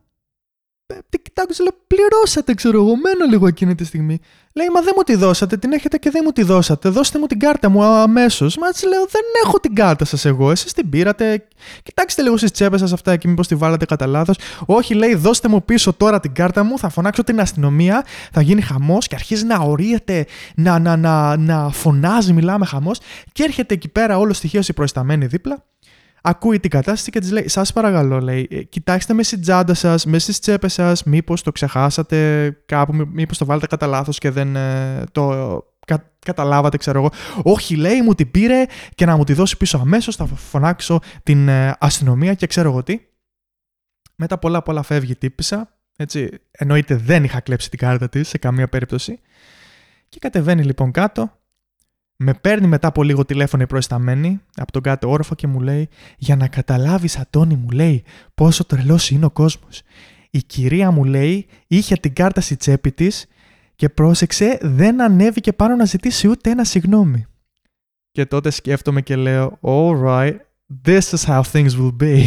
ε, 0.87 0.95
τι 1.09 1.19
κοιτάξω, 1.19 1.63
λέω, 1.63 1.73
πληρώσατε, 1.87 2.53
ξέρω 2.53 2.77
εγώ, 2.77 2.95
μένω 2.95 3.25
λίγο 3.29 3.47
εκείνη 3.47 3.75
τη 3.75 3.85
στιγμή. 3.85 4.19
Λέει, 4.53 4.67
μα 4.73 4.81
δεν 4.81 4.93
μου 4.95 5.03
τη 5.03 5.15
δώσατε, 5.15 5.57
την 5.57 5.73
έχετε 5.73 5.97
και 5.97 6.09
δεν 6.09 6.21
μου 6.25 6.31
τη 6.31 6.43
δώσατε. 6.43 6.89
Δώστε 6.89 7.19
μου 7.19 7.25
την 7.25 7.39
κάρτα 7.39 7.69
μου 7.69 7.83
αμέσως. 7.83 8.57
Μα 8.57 8.67
έτσι 8.67 8.87
λέω, 8.87 9.05
δεν 9.09 9.21
έχω 9.45 9.59
την 9.59 9.75
κάρτα 9.75 10.05
σας 10.05 10.25
εγώ. 10.25 10.51
Εσείς 10.51 10.73
την 10.73 10.89
πήρατε. 10.89 11.47
Κοιτάξτε 11.83 12.21
λίγο 12.21 12.37
στις 12.37 12.51
τσέπες 12.51 12.79
σας 12.79 12.93
αυτά 12.93 13.17
και 13.17 13.27
μήπως 13.27 13.47
τη 13.47 13.55
βάλατε 13.55 13.85
κατά 13.85 14.07
λάθος. 14.07 14.37
Όχι, 14.65 14.93
λέει, 14.93 15.15
δώστε 15.15 15.47
μου 15.47 15.63
πίσω 15.63 15.93
τώρα 15.93 16.19
την 16.19 16.33
κάρτα 16.33 16.63
μου, 16.63 16.79
θα 16.79 16.89
φωνάξω 16.89 17.23
την 17.23 17.39
αστυνομία, 17.39 18.05
θα 18.31 18.41
γίνει 18.41 18.61
χαμός 18.61 19.07
και 19.07 19.15
αρχίζει 19.15 19.45
να 19.45 19.57
ορίεται, 19.57 20.25
να, 20.55 20.79
να, 20.79 20.95
να, 20.95 21.37
να 21.37 21.69
φωνάζει, 21.69 22.33
μιλάμε 22.33 22.65
χαμός. 22.65 22.99
Και 23.31 23.43
έρχεται 23.43 23.73
εκεί 23.73 23.87
πέρα 23.87 24.17
όλο 24.17 24.33
στοιχείο 24.33 24.61
η 24.67 24.73
προϊσταμένη 24.73 25.25
δίπλα 25.25 25.63
ακούει 26.25 26.59
την 26.59 26.69
κατάσταση 26.69 27.11
και 27.11 27.19
της 27.19 27.31
λέει: 27.31 27.47
Σας 27.47 27.73
παρακαλώ, 27.73 28.19
λέει, 28.19 28.47
«Ε, 28.51 28.63
κοιτάξτε 28.63 29.13
με 29.13 29.23
στην 29.23 29.41
τσάντα 29.41 29.73
σας, 29.73 30.05
με 30.05 30.19
στις 30.19 30.39
τσέπες 30.39 30.73
σας, 30.73 31.03
μήπως 31.03 31.41
το 31.41 31.51
ξεχάσατε 31.51 32.49
κάπου, 32.65 33.07
μήπως 33.11 33.37
το 33.37 33.45
βάλετε 33.45 33.67
κατά 33.67 33.87
λάθος 33.87 34.17
και 34.17 34.29
δεν 34.29 34.55
ε, 34.55 35.03
το 35.11 35.63
κα, 35.85 36.11
καταλάβατε, 36.19 36.77
ξέρω 36.77 36.99
εγώ. 36.99 37.09
Όχι, 37.43 37.75
λέει, 37.75 38.01
μου 38.01 38.13
την 38.13 38.31
πήρε 38.31 38.65
και 38.95 39.05
να 39.05 39.17
μου 39.17 39.23
τη 39.23 39.33
δώσει 39.33 39.57
πίσω 39.57 39.77
αμέσως. 39.77 40.15
Θα 40.15 40.25
φωνάξω 40.25 40.99
την 41.23 41.47
ε, 41.47 41.75
αστυνομία 41.79 42.33
και 42.33 42.47
ξέρω 42.47 42.69
εγώ 42.69 42.83
τι. 42.83 42.99
Μετά 44.15 44.37
πολλά 44.37 44.61
πολλά 44.61 44.83
φεύγει 44.83 45.15
τύπησα. 45.15 45.69
Έτσι, 45.97 46.29
εννοείται 46.51 46.95
δεν 46.95 47.23
είχα 47.23 47.39
κλέψει 47.39 47.69
την 47.69 47.79
κάρτα 47.79 48.09
της 48.09 48.27
σε 48.27 48.37
καμία 48.37 48.67
περίπτωση. 48.67 49.19
Και 50.09 50.19
κατεβαίνει 50.19 50.63
λοιπόν 50.63 50.91
κάτω 50.91 51.39
με 52.15 52.33
παίρνει 52.33 52.67
μετά 52.67 52.87
από 52.87 53.03
λίγο 53.03 53.25
τηλέφωνο 53.25 53.63
η 53.63 53.67
προϊσταμένη 53.67 54.41
από 54.55 54.71
τον 54.71 54.81
κάτω 54.81 55.09
όροφο 55.09 55.35
και 55.35 55.47
μου 55.47 55.59
λέει 55.59 55.89
«Για 56.17 56.35
να 56.35 56.47
καταλάβεις 56.47 57.17
Αντώνη» 57.17 57.55
μου 57.55 57.69
λέει 57.69 58.03
«πόσο 58.35 58.65
τρελός 58.65 59.09
είναι 59.09 59.25
ο 59.25 59.29
κόσμος». 59.29 59.81
Η 60.29 60.43
κυρία 60.43 60.91
μου 60.91 61.03
λέει 61.03 61.47
είχε 61.67 61.95
την 61.95 62.13
κάρτα 62.13 62.41
στη 62.41 62.55
τσέπη 62.55 62.91
της 62.91 63.25
και 63.75 63.89
πρόσεξε 63.89 64.57
δεν 64.61 65.01
ανέβηκε 65.01 65.53
πάνω 65.53 65.75
να 65.75 65.85
ζητήσει 65.85 66.27
ούτε 66.27 66.49
ένα 66.49 66.63
συγγνώμη. 66.63 67.25
Και 68.11 68.25
τότε 68.25 68.49
σκέφτομαι 68.49 69.01
και 69.01 69.15
λέω, 69.15 69.59
alright, 69.61 70.35
this 70.85 70.99
is 70.99 71.25
how 71.25 71.41
things 71.41 71.69
will 71.77 71.95
be 72.01 72.23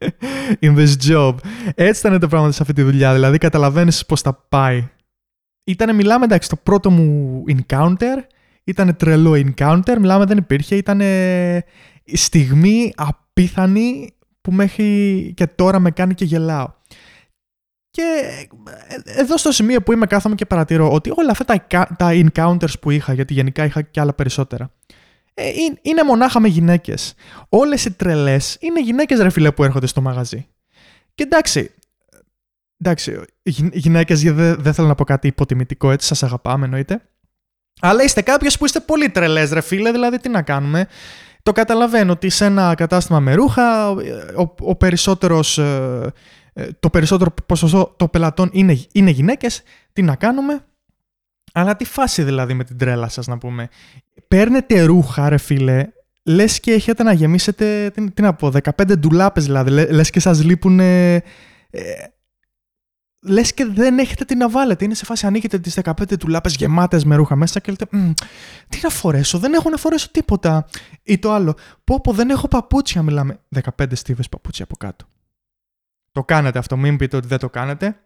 in 0.66 0.76
this 0.76 0.94
job. 1.08 1.34
Έτσι 1.74 2.06
ήταν 2.06 2.20
το 2.20 2.28
πράγμα 2.28 2.50
σε 2.52 2.62
αυτή 2.62 2.74
τη 2.74 2.82
δουλειά, 2.82 3.12
δηλαδή 3.12 3.38
καταλαβαίνεις 3.38 4.06
πώς 4.06 4.20
θα 4.20 4.34
πάει. 4.48 4.88
Ήτανε, 5.64 5.92
μιλάμε 5.92 6.24
εντάξει, 6.24 6.48
το 6.48 6.56
πρώτο 6.56 6.90
μου 6.90 7.42
encounter, 7.48 8.16
ήταν 8.64 8.96
τρελό 8.96 9.32
encounter, 9.32 9.96
μιλάμε 9.98 10.24
δεν 10.24 10.36
υπήρχε, 10.36 10.76
ήταν 10.76 11.00
στιγμή 12.12 12.92
απίθανη 12.96 14.14
που 14.40 14.52
μέχρι 14.52 15.32
και 15.36 15.46
τώρα 15.46 15.78
με 15.78 15.90
κάνει 15.90 16.14
και 16.14 16.24
γελάω. 16.24 16.68
Και 17.90 18.02
ε, 18.86 19.20
εδώ 19.20 19.36
στο 19.36 19.52
σημείο 19.52 19.82
που 19.82 19.92
είμαι 19.92 20.06
κάθομαι 20.06 20.34
και 20.34 20.46
παρατηρώ 20.46 20.92
ότι 20.92 21.10
όλα 21.16 21.30
αυτά 21.30 21.44
τα, 21.44 21.86
τα 21.96 22.10
encounters 22.12 22.80
που 22.80 22.90
είχα, 22.90 23.12
γιατί 23.12 23.34
γενικά 23.34 23.64
είχα 23.64 23.82
και 23.82 24.00
άλλα 24.00 24.12
περισσότερα, 24.12 24.72
ε, 25.34 25.50
είναι 25.82 26.02
μονάχα 26.02 26.40
με 26.40 26.48
γυναίκες. 26.48 27.14
Όλες 27.48 27.84
οι 27.84 27.92
τρελές 27.92 28.56
είναι 28.60 28.80
γυναίκες 28.80 29.20
ρε 29.20 29.30
φίλε 29.30 29.52
που 29.52 29.64
έρχονται 29.64 29.86
στο 29.86 30.00
μαγαζί. 30.00 30.46
Και 31.14 31.22
εντάξει, 31.22 31.70
εντάξει, 32.78 33.20
γυναίκες 33.72 34.22
δεν 34.22 34.56
δε 34.60 34.72
θέλω 34.72 34.88
να 34.88 34.94
πω 34.94 35.04
κάτι 35.04 35.26
υποτιμητικό 35.26 35.90
έτσι, 35.90 36.06
σας 36.06 36.22
αγαπάμε 36.22 36.64
εννοείται. 36.64 37.02
Αλλά 37.84 38.02
είστε 38.02 38.22
κάποιες 38.22 38.58
που 38.58 38.64
είστε 38.64 38.80
πολύ 38.80 39.08
τρελές 39.08 39.50
ρε 39.50 39.60
φίλε, 39.60 39.90
δηλαδή 39.90 40.18
τι 40.18 40.28
να 40.28 40.42
κάνουμε. 40.42 40.86
Το 41.42 41.52
καταλαβαίνω 41.52 42.12
ότι 42.12 42.28
σε 42.28 42.44
ένα 42.44 42.74
κατάστημα 42.74 43.20
με 43.20 43.34
ρούχα 43.34 43.90
ο, 43.90 44.54
ο 44.58 44.76
περισσότερος, 44.76 45.58
ε, 45.58 46.12
ε, 46.52 46.68
το 46.80 46.90
περισσότερο 46.90 47.34
ποσοστό 47.46 47.94
των 47.96 48.10
πελατών 48.10 48.50
είναι, 48.52 48.78
είναι 48.92 49.10
γυναίκες. 49.10 49.62
Τι 49.92 50.02
να 50.02 50.16
κάνουμε; 50.16 50.64
Αλλά 51.52 51.76
τι 51.76 51.84
φάση 51.84 52.22
δηλαδή 52.22 52.54
με 52.54 52.64
την 52.64 52.78
τρέλα 52.78 53.08
σας 53.08 53.26
να 53.26 53.38
πούμε. 53.38 53.68
Παίρνετε 54.28 54.82
ρούχα 54.82 55.28
ρε 55.28 55.38
φίλε, 55.38 55.86
λες 56.22 56.60
και 56.60 56.72
έχετε 56.72 57.02
να 57.02 57.12
γεμίσετε, 57.12 57.90
τι, 57.90 58.10
τι 58.10 58.22
να 58.22 58.34
πω, 58.34 58.52
15 58.62 58.98
ντουλάπες 58.98 59.44
δηλαδή, 59.44 59.70
λες 59.70 60.10
και 60.10 60.20
σας 60.20 60.44
λείπουν 60.44 60.80
ε, 60.80 61.22
λες 63.22 63.54
και 63.54 63.64
δεν 63.64 63.98
έχετε 63.98 64.24
τι 64.24 64.34
να 64.34 64.48
βάλετε. 64.48 64.84
Είναι 64.84 64.94
σε 64.94 65.04
φάση 65.04 65.26
ανοίγετε 65.26 65.58
τις 65.58 65.78
15 65.84 66.18
τουλάπες 66.18 66.54
γεμάτες 66.54 67.04
με 67.04 67.16
ρούχα 67.16 67.36
μέσα 67.36 67.60
και 67.60 67.70
λέτε 67.70 67.86
τι 68.68 68.78
να 68.82 68.88
φορέσω, 68.88 69.38
δεν 69.38 69.52
έχω 69.54 69.70
να 69.70 69.76
φορέσω 69.76 70.10
τίποτα. 70.10 70.66
Ή 71.02 71.18
το 71.18 71.32
άλλο, 71.32 71.54
πω 71.84 72.00
πω 72.00 72.12
δεν 72.12 72.30
έχω 72.30 72.48
παπούτσια, 72.48 73.02
μιλάμε 73.02 73.40
15 73.78 73.86
στίβες 73.92 74.28
παπούτσια 74.28 74.64
από 74.64 74.76
κάτω. 74.76 75.06
Το 76.12 76.24
κάνετε 76.24 76.58
αυτό, 76.58 76.76
μην 76.76 76.96
πείτε 76.96 77.16
ότι 77.16 77.26
δεν 77.26 77.38
το 77.38 77.50
κάνετε. 77.50 77.96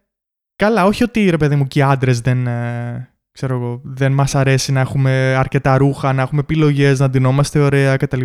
Καλά, 0.55 0.85
όχι 0.85 1.03
ότι 1.03 1.29
ρε 1.29 1.37
παιδί 1.37 1.55
μου 1.55 1.67
και 1.67 1.79
οι 1.79 1.81
άντρες 1.81 2.21
δεν, 2.21 2.47
ε, 2.47 3.09
ξέρω 3.31 3.55
εγώ, 3.55 3.81
δεν 3.83 4.11
μας 4.11 4.35
αρέσει 4.35 4.71
να 4.71 4.79
έχουμε 4.79 5.35
αρκετά 5.35 5.77
ρούχα, 5.77 6.13
να 6.13 6.21
έχουμε 6.21 6.41
επιλογές, 6.41 6.99
να 6.99 7.09
ντυνόμαστε 7.09 7.59
ωραία 7.59 7.97
κτλ. 7.97 8.21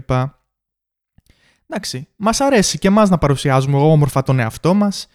Εντάξει, 1.67 2.09
μας 2.17 2.41
αρέσει 2.41 2.79
και 2.79 2.89
εμάς 2.89 3.11
να 3.11 3.19
παρουσιάζουμε 3.19 3.77
όμορφα 3.77 4.23
τον 4.23 4.39
εαυτό 4.39 4.75
μας 4.75 5.09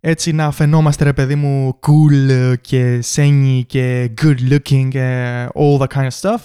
έτσι 0.00 0.32
να 0.32 0.50
φαινόμαστε 0.50 1.04
ρε 1.04 1.12
παιδί 1.12 1.34
μου 1.34 1.78
cool 1.86 2.54
και 2.60 3.00
σένι 3.02 3.64
και 3.68 4.10
good 4.22 4.36
looking 4.50 4.88
και 4.88 5.46
all 5.54 5.78
that 5.78 5.86
kind 5.86 6.08
of 6.08 6.20
stuff. 6.20 6.40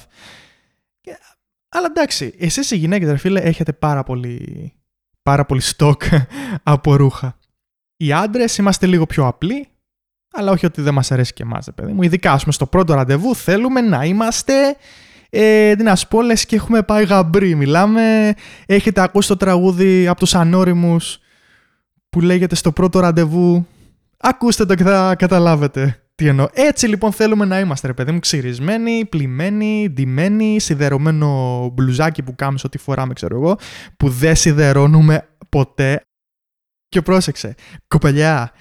Αλλά 1.69 1.87
εντάξει, 1.89 2.33
εσείς 2.37 2.71
οι 2.71 2.75
γυναίκες 2.75 3.09
ρε 3.09 3.17
φίλε 3.17 3.39
έχετε 3.39 3.73
πάρα 3.73 4.03
πολύ, 4.03 4.71
πάρα 5.23 5.45
πολύ 5.45 5.61
stock 5.77 5.97
από 6.63 6.95
ρούχα. 6.95 7.37
Οι 7.97 8.13
άντρες 8.13 8.57
είμαστε 8.57 8.85
λίγο 8.85 9.05
πιο 9.05 9.27
απλοί, 9.27 9.67
αλλά 10.33 10.51
όχι 10.51 10.65
ότι 10.65 10.81
δεν 10.81 10.93
μας 10.93 11.11
αρέσει 11.11 11.33
και 11.33 11.43
εμάς, 11.43 11.65
ρε 11.65 11.71
παιδί 11.71 11.91
μου. 11.91 12.01
Ειδικά, 12.01 12.31
ας 12.31 12.41
πούμε, 12.41 12.53
στο 12.53 12.65
πρώτο 12.65 12.93
ραντεβού 12.93 13.35
θέλουμε 13.35 13.81
να 13.81 14.03
είμαστε, 14.03 14.53
ε, 15.29 15.75
τι 15.75 15.83
να 15.83 15.95
σου 15.95 16.07
πω, 16.07 16.21
λες 16.21 16.45
και 16.45 16.55
έχουμε 16.55 16.81
πάει 16.81 17.05
γαμπρί. 17.05 17.55
Μιλάμε, 17.55 18.33
έχετε 18.65 19.01
ακούσει 19.01 19.27
το 19.27 19.37
τραγούδι 19.37 20.07
από 20.07 20.19
τους 20.19 20.35
ανώριμους 20.35 21.19
που 22.13 22.21
λέγεται 22.21 22.55
στο 22.55 22.71
πρώτο 22.71 22.99
ραντεβού. 22.99 23.67
Ακούστε 24.17 24.65
το 24.65 24.75
και 24.75 24.83
θα 24.83 25.15
καταλάβετε 25.15 26.03
τι 26.15 26.27
εννοώ. 26.27 26.47
Έτσι 26.53 26.87
λοιπόν 26.87 27.11
θέλουμε 27.11 27.45
να 27.45 27.59
είμαστε, 27.59 27.87
ρε 27.87 27.93
παιδί 27.93 28.11
μου, 28.11 28.19
ξυρισμένοι, 28.19 29.05
πλημμένοι, 29.05 29.89
ντυμένοι, 29.89 30.59
σιδερωμένο 30.59 31.69
μπλουζάκι 31.73 32.23
που 32.23 32.35
κάνουμε 32.35 32.59
ό,τι 32.63 32.77
φοράμε, 32.77 33.13
ξέρω 33.13 33.35
εγώ, 33.35 33.57
που 33.97 34.09
δεν 34.09 34.35
σιδερώνουμε 34.35 35.27
ποτέ. 35.49 36.01
Και 36.87 37.01
πρόσεξε, 37.01 37.55
κοπελιά, 37.87 38.51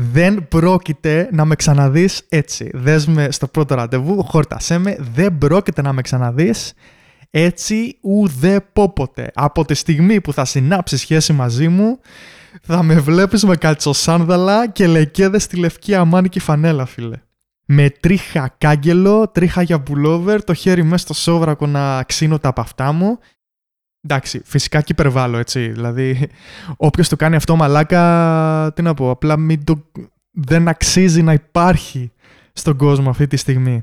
δεν 0.00 0.48
πρόκειται 0.48 1.28
να 1.32 1.44
με 1.44 1.54
ξαναδείς 1.54 2.26
έτσι. 2.28 2.70
Δες 2.74 3.06
με 3.06 3.30
στο 3.30 3.48
πρώτο 3.48 3.74
ραντεβού, 3.74 4.22
χόρτασέ 4.22 4.78
με, 4.78 4.96
δεν 5.14 5.38
πρόκειται 5.38 5.82
να 5.82 5.92
με 5.92 6.02
ξαναδείς 6.02 6.72
έτσι 7.30 7.98
ουδέποτε. 8.02 9.30
Από 9.34 9.64
τη 9.64 9.74
στιγμή 9.74 10.20
που 10.20 10.32
θα 10.32 10.44
συνάψεις 10.44 11.00
σχέση 11.00 11.32
μαζί 11.32 11.68
μου, 11.68 11.98
θα 12.62 12.82
με 12.82 13.00
βλέπεις 13.00 13.44
με 13.44 13.56
κατσοσάνδαλα 13.56 14.68
και 14.68 14.86
λεκέδες 14.86 15.42
στη 15.42 15.56
λευκή 15.56 15.94
αμάνικη 15.94 16.38
φανέλα, 16.38 16.84
φίλε. 16.84 17.18
Με 17.66 17.90
τρίχα 17.90 18.54
κάγκελο, 18.58 19.28
τρίχα 19.28 19.62
για 19.62 19.80
πουλόβερ, 19.80 20.44
το 20.44 20.54
χέρι 20.54 20.82
μέσα 20.82 21.04
στο 21.04 21.14
σόβρακο 21.14 21.66
να 21.66 22.02
ξύνω 22.02 22.38
τα 22.38 22.48
από 22.48 22.60
αυτά 22.60 22.92
μου. 22.92 23.18
Εντάξει, 24.00 24.42
φυσικά 24.44 24.80
και 24.80 24.92
υπερβάλλω, 24.92 25.38
έτσι. 25.38 25.68
Δηλαδή, 25.68 26.28
όποιος 26.76 27.08
το 27.08 27.16
κάνει 27.16 27.36
αυτό 27.36 27.56
μαλάκα, 27.56 28.72
τι 28.74 28.82
να 28.82 28.94
πω, 28.94 29.10
απλά 29.10 29.36
μην 29.36 29.64
το... 29.64 29.90
δεν 30.30 30.68
αξίζει 30.68 31.22
να 31.22 31.32
υπάρχει 31.32 32.12
στον 32.52 32.76
κόσμο 32.76 33.10
αυτή 33.10 33.26
τη 33.26 33.36
στιγμή. 33.36 33.82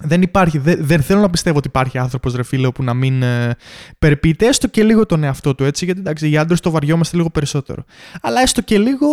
Δεν 0.00 0.22
υπάρχει, 0.22 0.58
δεν, 0.58 0.84
δεν 0.84 1.02
θέλω 1.02 1.20
να 1.20 1.30
πιστεύω 1.30 1.58
ότι 1.58 1.68
υπάρχει 1.68 1.98
άνθρωπος 1.98 2.34
ρε 2.34 2.42
φίλε 2.42 2.70
που 2.70 2.82
να 2.82 2.94
μην 2.94 3.22
ε, 3.22 3.56
περιποιείται 3.98 4.46
έστω 4.46 4.68
και 4.68 4.82
λίγο 4.82 5.06
τον 5.06 5.24
εαυτό 5.24 5.54
του 5.54 5.64
έτσι. 5.64 5.84
Γιατί 5.84 6.00
εντάξει, 6.00 6.30
οι 6.30 6.36
άντρες 6.36 6.60
το 6.60 6.70
βαριόμαστε 6.70 7.16
λίγο 7.16 7.30
περισσότερο. 7.30 7.84
Αλλά 8.20 8.40
έστω 8.40 8.60
και 8.60 8.78
λίγο 8.78 9.06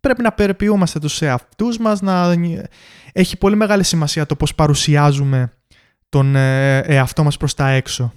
πρέπει 0.00 0.22
να 0.22 0.32
περιποιούμαστε 0.32 0.98
τους 0.98 1.22
εαυτούς 1.22 1.78
μας. 1.78 2.00
Να... 2.00 2.34
Έχει 3.12 3.36
πολύ 3.36 3.56
μεγάλη 3.56 3.82
σημασία 3.82 4.26
το 4.26 4.36
πώς 4.36 4.54
παρουσιάζουμε 4.54 5.52
τον 6.08 6.36
ε, 6.36 6.78
εαυτό 6.78 7.24
μας 7.24 7.36
προς 7.36 7.54
τα 7.54 7.68
έξω. 7.68 8.12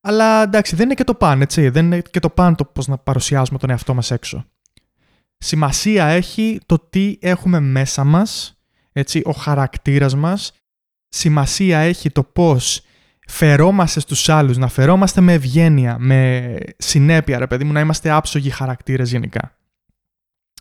Αλλά 0.00 0.42
εντάξει, 0.42 0.76
δεν 0.76 0.84
είναι 0.84 0.94
και 0.94 1.04
το 1.04 1.14
παν, 1.14 1.40
έτσι. 1.40 1.68
Δεν 1.68 1.84
είναι 1.84 2.00
και 2.00 2.20
το 2.20 2.30
παν 2.30 2.54
το 2.54 2.64
πώς 2.64 2.86
να 2.86 2.98
παρουσιάζουμε 2.98 3.58
τον 3.58 3.70
εαυτό 3.70 3.94
μας 3.94 4.10
έξω. 4.10 4.44
Σημασία 5.38 6.06
έχει 6.06 6.60
το 6.66 6.78
τι 6.90 7.16
έχουμε 7.20 7.60
μέσα 7.60 8.04
μας, 8.04 8.58
έτσι, 8.92 9.22
ο 9.24 9.30
χαρακτήρας 9.30 10.14
μας 10.14 10.52
σημασία 11.08 11.78
έχει 11.78 12.10
το 12.10 12.24
πώς 12.24 12.80
φερόμαστε 13.26 14.00
στους 14.00 14.28
άλλους, 14.28 14.56
να 14.56 14.68
φερόμαστε 14.68 15.20
με 15.20 15.32
ευγένεια, 15.32 15.96
με 15.98 16.54
συνέπεια, 16.78 17.38
ρε 17.38 17.46
παιδί 17.46 17.64
μου, 17.64 17.72
να 17.72 17.80
είμαστε 17.80 18.10
άψογοι 18.10 18.50
χαρακτήρες 18.50 19.10
γενικά. 19.10 19.56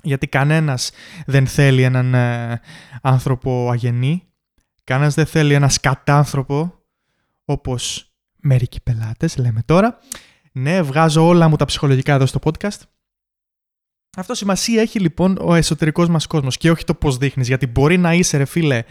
Γιατί 0.01 0.27
κανένας 0.27 0.91
δεν 1.25 1.47
θέλει 1.47 1.81
έναν 1.81 2.13
ε, 2.13 2.59
άνθρωπο 3.01 3.69
αγενή, 3.71 4.23
κανένας 4.83 5.13
δεν 5.13 5.25
θέλει 5.25 5.53
ένας 5.53 5.73
σκατάνθρωπο, 5.73 6.73
όπως 7.45 8.13
μερικοί 8.41 8.81
πελάτες 8.81 9.37
λέμε 9.37 9.61
τώρα. 9.65 9.99
Ναι, 10.51 10.81
βγάζω 10.81 11.27
όλα 11.27 11.47
μου 11.47 11.55
τα 11.55 11.65
ψυχολογικά 11.65 12.13
εδώ 12.13 12.25
στο 12.25 12.39
podcast. 12.43 12.79
Αυτό 14.17 14.33
σημασία 14.33 14.81
έχει 14.81 14.99
λοιπόν 14.99 15.37
ο 15.41 15.53
εσωτερικός 15.53 16.09
μας 16.09 16.27
κόσμος 16.27 16.57
και 16.57 16.71
όχι 16.71 16.83
το 16.83 16.93
πώς 16.93 17.17
δείχνεις. 17.17 17.47
Γιατί 17.47 17.67
μπορεί 17.67 17.97
να 17.97 18.13
είσαι, 18.13 18.37
ρε 18.37 18.45
φίλε, 18.45 18.83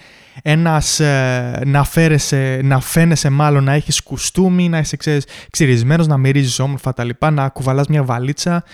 ένας. 0.42 1.00
Ε, 1.00 1.62
να, 1.66 1.84
φέρεσαι, 1.84 2.60
να 2.64 2.80
φαίνεσαι 2.80 3.30
μάλλον 3.30 3.64
να 3.64 3.72
έχεις 3.72 4.02
κουστούμι, 4.02 4.68
να 4.68 4.78
είσαι 4.78 4.96
ξέρεις, 4.96 5.24
ξυρισμένος, 5.50 6.06
να 6.06 6.16
μυρίζεις 6.16 6.58
όμορφα 6.58 6.92
τα 6.92 7.04
λοιπά, 7.04 7.30
να 7.30 7.48
κουβαλάς 7.48 7.86
μια 7.86 8.02
βαλίτσα. 8.02 8.64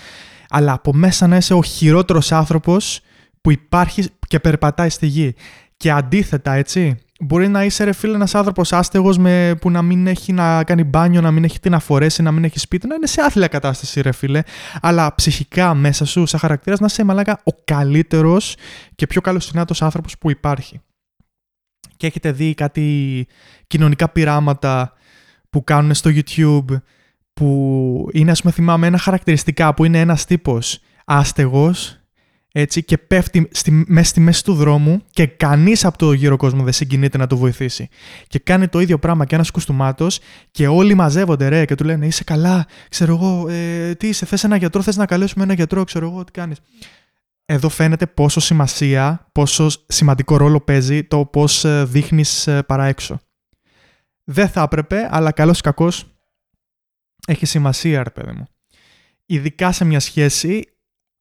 Αλλά 0.49 0.73
από 0.73 0.93
μέσα 0.93 1.27
να 1.27 1.37
είσαι 1.37 1.53
ο 1.53 1.63
χειρότερος 1.63 2.31
άνθρωπος 2.31 3.01
που 3.41 3.51
υπάρχει 3.51 4.05
και 4.27 4.39
περπατάει 4.39 4.89
στη 4.89 5.05
γη. 5.05 5.35
Και 5.77 5.91
αντίθετα, 5.91 6.53
έτσι, 6.53 6.97
Μπορεί 7.23 7.47
να 7.47 7.63
είσαι 7.63 7.83
ρε 7.83 7.91
φίλε 7.91 8.15
ένας 8.15 8.35
άνθρωπος 8.35 8.73
άστεγος 8.73 9.17
με, 9.17 9.55
που 9.61 9.71
να 9.71 9.81
μην 9.81 10.07
έχει 10.07 10.33
να 10.33 10.63
κάνει 10.63 10.83
μπάνιο, 10.83 11.21
να 11.21 11.31
μην 11.31 11.43
έχει 11.43 11.59
τι 11.59 11.69
να 11.69 11.79
φορέσει, 11.79 12.21
να 12.21 12.31
μην 12.31 12.43
έχει 12.43 12.59
σπίτι, 12.59 12.87
να 12.87 12.95
είναι 12.95 13.05
σε 13.05 13.21
άθλια 13.21 13.47
κατάσταση 13.47 14.01
ρε 14.01 14.11
φίλε. 14.11 14.41
Αλλά 14.81 15.15
ψυχικά 15.15 15.73
μέσα 15.73 16.05
σου, 16.05 16.25
σαν 16.25 16.39
χαρακτήρας, 16.39 16.79
να 16.79 16.85
είσαι 16.85 17.03
μαλάκα 17.03 17.41
ο 17.43 17.51
καλύτερος 17.63 18.55
και 18.95 19.07
πιο 19.07 19.21
καλοσυνάτος 19.21 19.81
άνθρωπος 19.81 20.17
που 20.17 20.29
υπάρχει. 20.29 20.81
Και 21.97 22.07
έχετε 22.07 22.31
δει 22.31 22.53
κάτι 22.53 23.27
κοινωνικά 23.67 24.09
πειράματα 24.09 24.93
που 25.49 25.63
κάνουν 25.63 25.93
στο 25.93 26.09
YouTube 26.13 26.81
που 27.33 28.07
είναι 28.11 28.31
ας 28.31 28.41
πούμε 28.41 28.53
θυμάμαι 28.53 28.87
ένα 28.87 28.97
χαρακτηριστικά 28.97 29.73
που 29.73 29.85
είναι 29.85 29.99
ένας 29.99 30.25
τύπος 30.25 30.79
άστεγος 31.05 32.00
έτσι, 32.53 32.83
και 32.83 32.97
πέφτει 32.97 33.49
στη, 33.51 33.83
μέσα 33.87 34.09
στη 34.09 34.19
μέση 34.19 34.43
του 34.43 34.53
δρόμου 34.53 35.01
και 35.09 35.25
κανείς 35.25 35.85
από 35.85 35.97
το 35.97 36.13
γύρο 36.13 36.37
κόσμο 36.37 36.63
δεν 36.63 36.73
συγκινείται 36.73 37.17
να 37.17 37.27
το 37.27 37.37
βοηθήσει. 37.37 37.89
Και 38.27 38.39
κάνει 38.39 38.67
το 38.67 38.79
ίδιο 38.79 38.99
πράγμα 38.99 39.25
και 39.25 39.35
ένας 39.35 39.51
κουστούμάτος 39.51 40.19
και 40.51 40.67
όλοι 40.67 40.93
μαζεύονται 40.93 41.47
ρε 41.47 41.65
και 41.65 41.75
του 41.75 41.83
λένε 41.83 42.05
Είσαι 42.05 42.23
καλά, 42.23 42.67
ξέρω 42.89 43.15
εγώ, 43.15 43.47
ε, 43.49 43.95
τι 43.95 44.07
είσαι, 44.07 44.25
θες 44.25 44.43
ένα 44.43 44.55
γιατρό, 44.55 44.81
θες 44.81 44.95
να 44.95 45.05
καλέσουμε 45.05 45.43
ένα 45.43 45.53
γιατρό, 45.53 45.83
ξέρω 45.83 46.07
εγώ, 46.07 46.23
τι 46.23 46.31
κάνεις. 46.31 46.57
Εδώ 47.45 47.69
φαίνεται 47.69 48.07
πόσο 48.07 48.39
σημασία, 48.39 49.29
πόσο 49.31 49.67
σημαντικό 49.87 50.37
ρόλο 50.37 50.61
παίζει 50.61 51.03
το 51.03 51.25
πώς 51.25 51.65
ε, 51.65 51.85
δείχνεις 51.85 52.47
ε, 52.47 52.63
παρά 52.63 52.85
έξω. 52.85 53.19
δεν 54.23 54.49
θα 54.49 54.61
έπρεπε, 54.61 55.07
αλλά 55.11 55.31
καλώς 55.31 55.59
ή 55.59 55.61
κακώς 55.61 56.05
έχει 57.27 57.45
σημασία, 57.45 58.03
ρε 58.03 58.09
παιδί 58.09 58.31
μου. 58.31 58.47
Ειδικά 59.25 59.71
σε 59.71 59.85
μια 59.85 59.99
σχέση, 59.99 60.63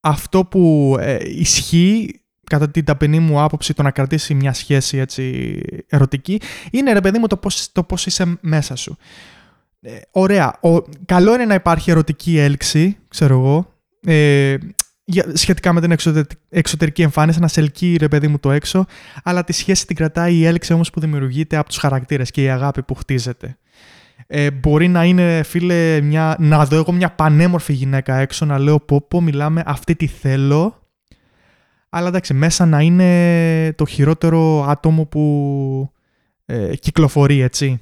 αυτό 0.00 0.44
που 0.44 0.96
ε, 1.00 1.18
ισχύει 1.24 2.20
κατά 2.46 2.70
την 2.70 2.84
ταπεινή 2.84 3.18
μου 3.18 3.42
άποψη 3.42 3.74
το 3.74 3.82
να 3.82 3.90
κρατήσει 3.90 4.34
μια 4.34 4.52
σχέση 4.52 4.98
έτσι 4.98 5.54
ερωτική 5.86 6.40
είναι 6.70 6.92
ρε 6.92 7.00
παιδί 7.00 7.18
μου 7.18 7.26
το 7.26 7.36
πώς, 7.36 7.72
το 7.72 7.82
πώς 7.82 8.06
είσαι 8.06 8.38
μέσα 8.40 8.76
σου. 8.76 8.96
Ε, 9.80 9.98
ωραία. 10.10 10.58
Ο, 10.60 10.82
καλό 11.04 11.34
είναι 11.34 11.44
να 11.44 11.54
υπάρχει 11.54 11.90
ερωτική 11.90 12.38
έλξη, 12.38 12.96
ξέρω 13.08 13.34
εγώ, 13.38 13.74
ε, 14.06 14.56
σχετικά 15.32 15.72
με 15.72 15.80
την 15.80 15.96
εξωτερική 16.48 17.02
εμφάνιση, 17.02 17.40
να 17.40 17.48
σε 17.48 17.60
ελκύει 17.60 17.96
ρε 17.96 18.08
παιδί 18.08 18.28
μου 18.28 18.38
το 18.38 18.50
έξω, 18.50 18.86
αλλά 19.22 19.44
τη 19.44 19.52
σχέση 19.52 19.86
την 19.86 19.96
κρατάει 19.96 20.34
η 20.34 20.44
έλξη 20.44 20.72
όμως 20.72 20.90
που 20.90 21.00
δημιουργείται 21.00 21.56
από 21.56 21.68
τους 21.68 21.78
χαρακτήρες 21.78 22.30
και 22.30 22.42
η 22.42 22.50
αγάπη 22.50 22.82
που 22.82 22.94
χτίζεται. 22.94 23.58
Ε, 24.32 24.50
μπορεί 24.50 24.88
να 24.88 25.04
είναι, 25.04 25.42
φίλε, 25.42 26.00
μια, 26.00 26.36
να 26.38 26.64
δω 26.64 26.76
εγώ 26.76 26.92
μια 26.92 27.10
πανέμορφη 27.10 27.72
γυναίκα 27.72 28.16
έξω, 28.16 28.44
να 28.44 28.58
λέω 28.58 28.80
πω 28.80 29.00
πω 29.08 29.20
μιλάμε, 29.20 29.62
αυτή 29.66 29.96
τη 29.96 30.06
θέλω, 30.06 30.88
αλλά 31.88 32.08
εντάξει, 32.08 32.34
μέσα 32.34 32.66
να 32.66 32.80
είναι 32.80 33.72
το 33.72 33.86
χειρότερο 33.86 34.64
άτομο 34.68 35.04
που 35.04 35.92
ε, 36.46 36.76
κυκλοφορεί, 36.76 37.40
έτσι. 37.40 37.80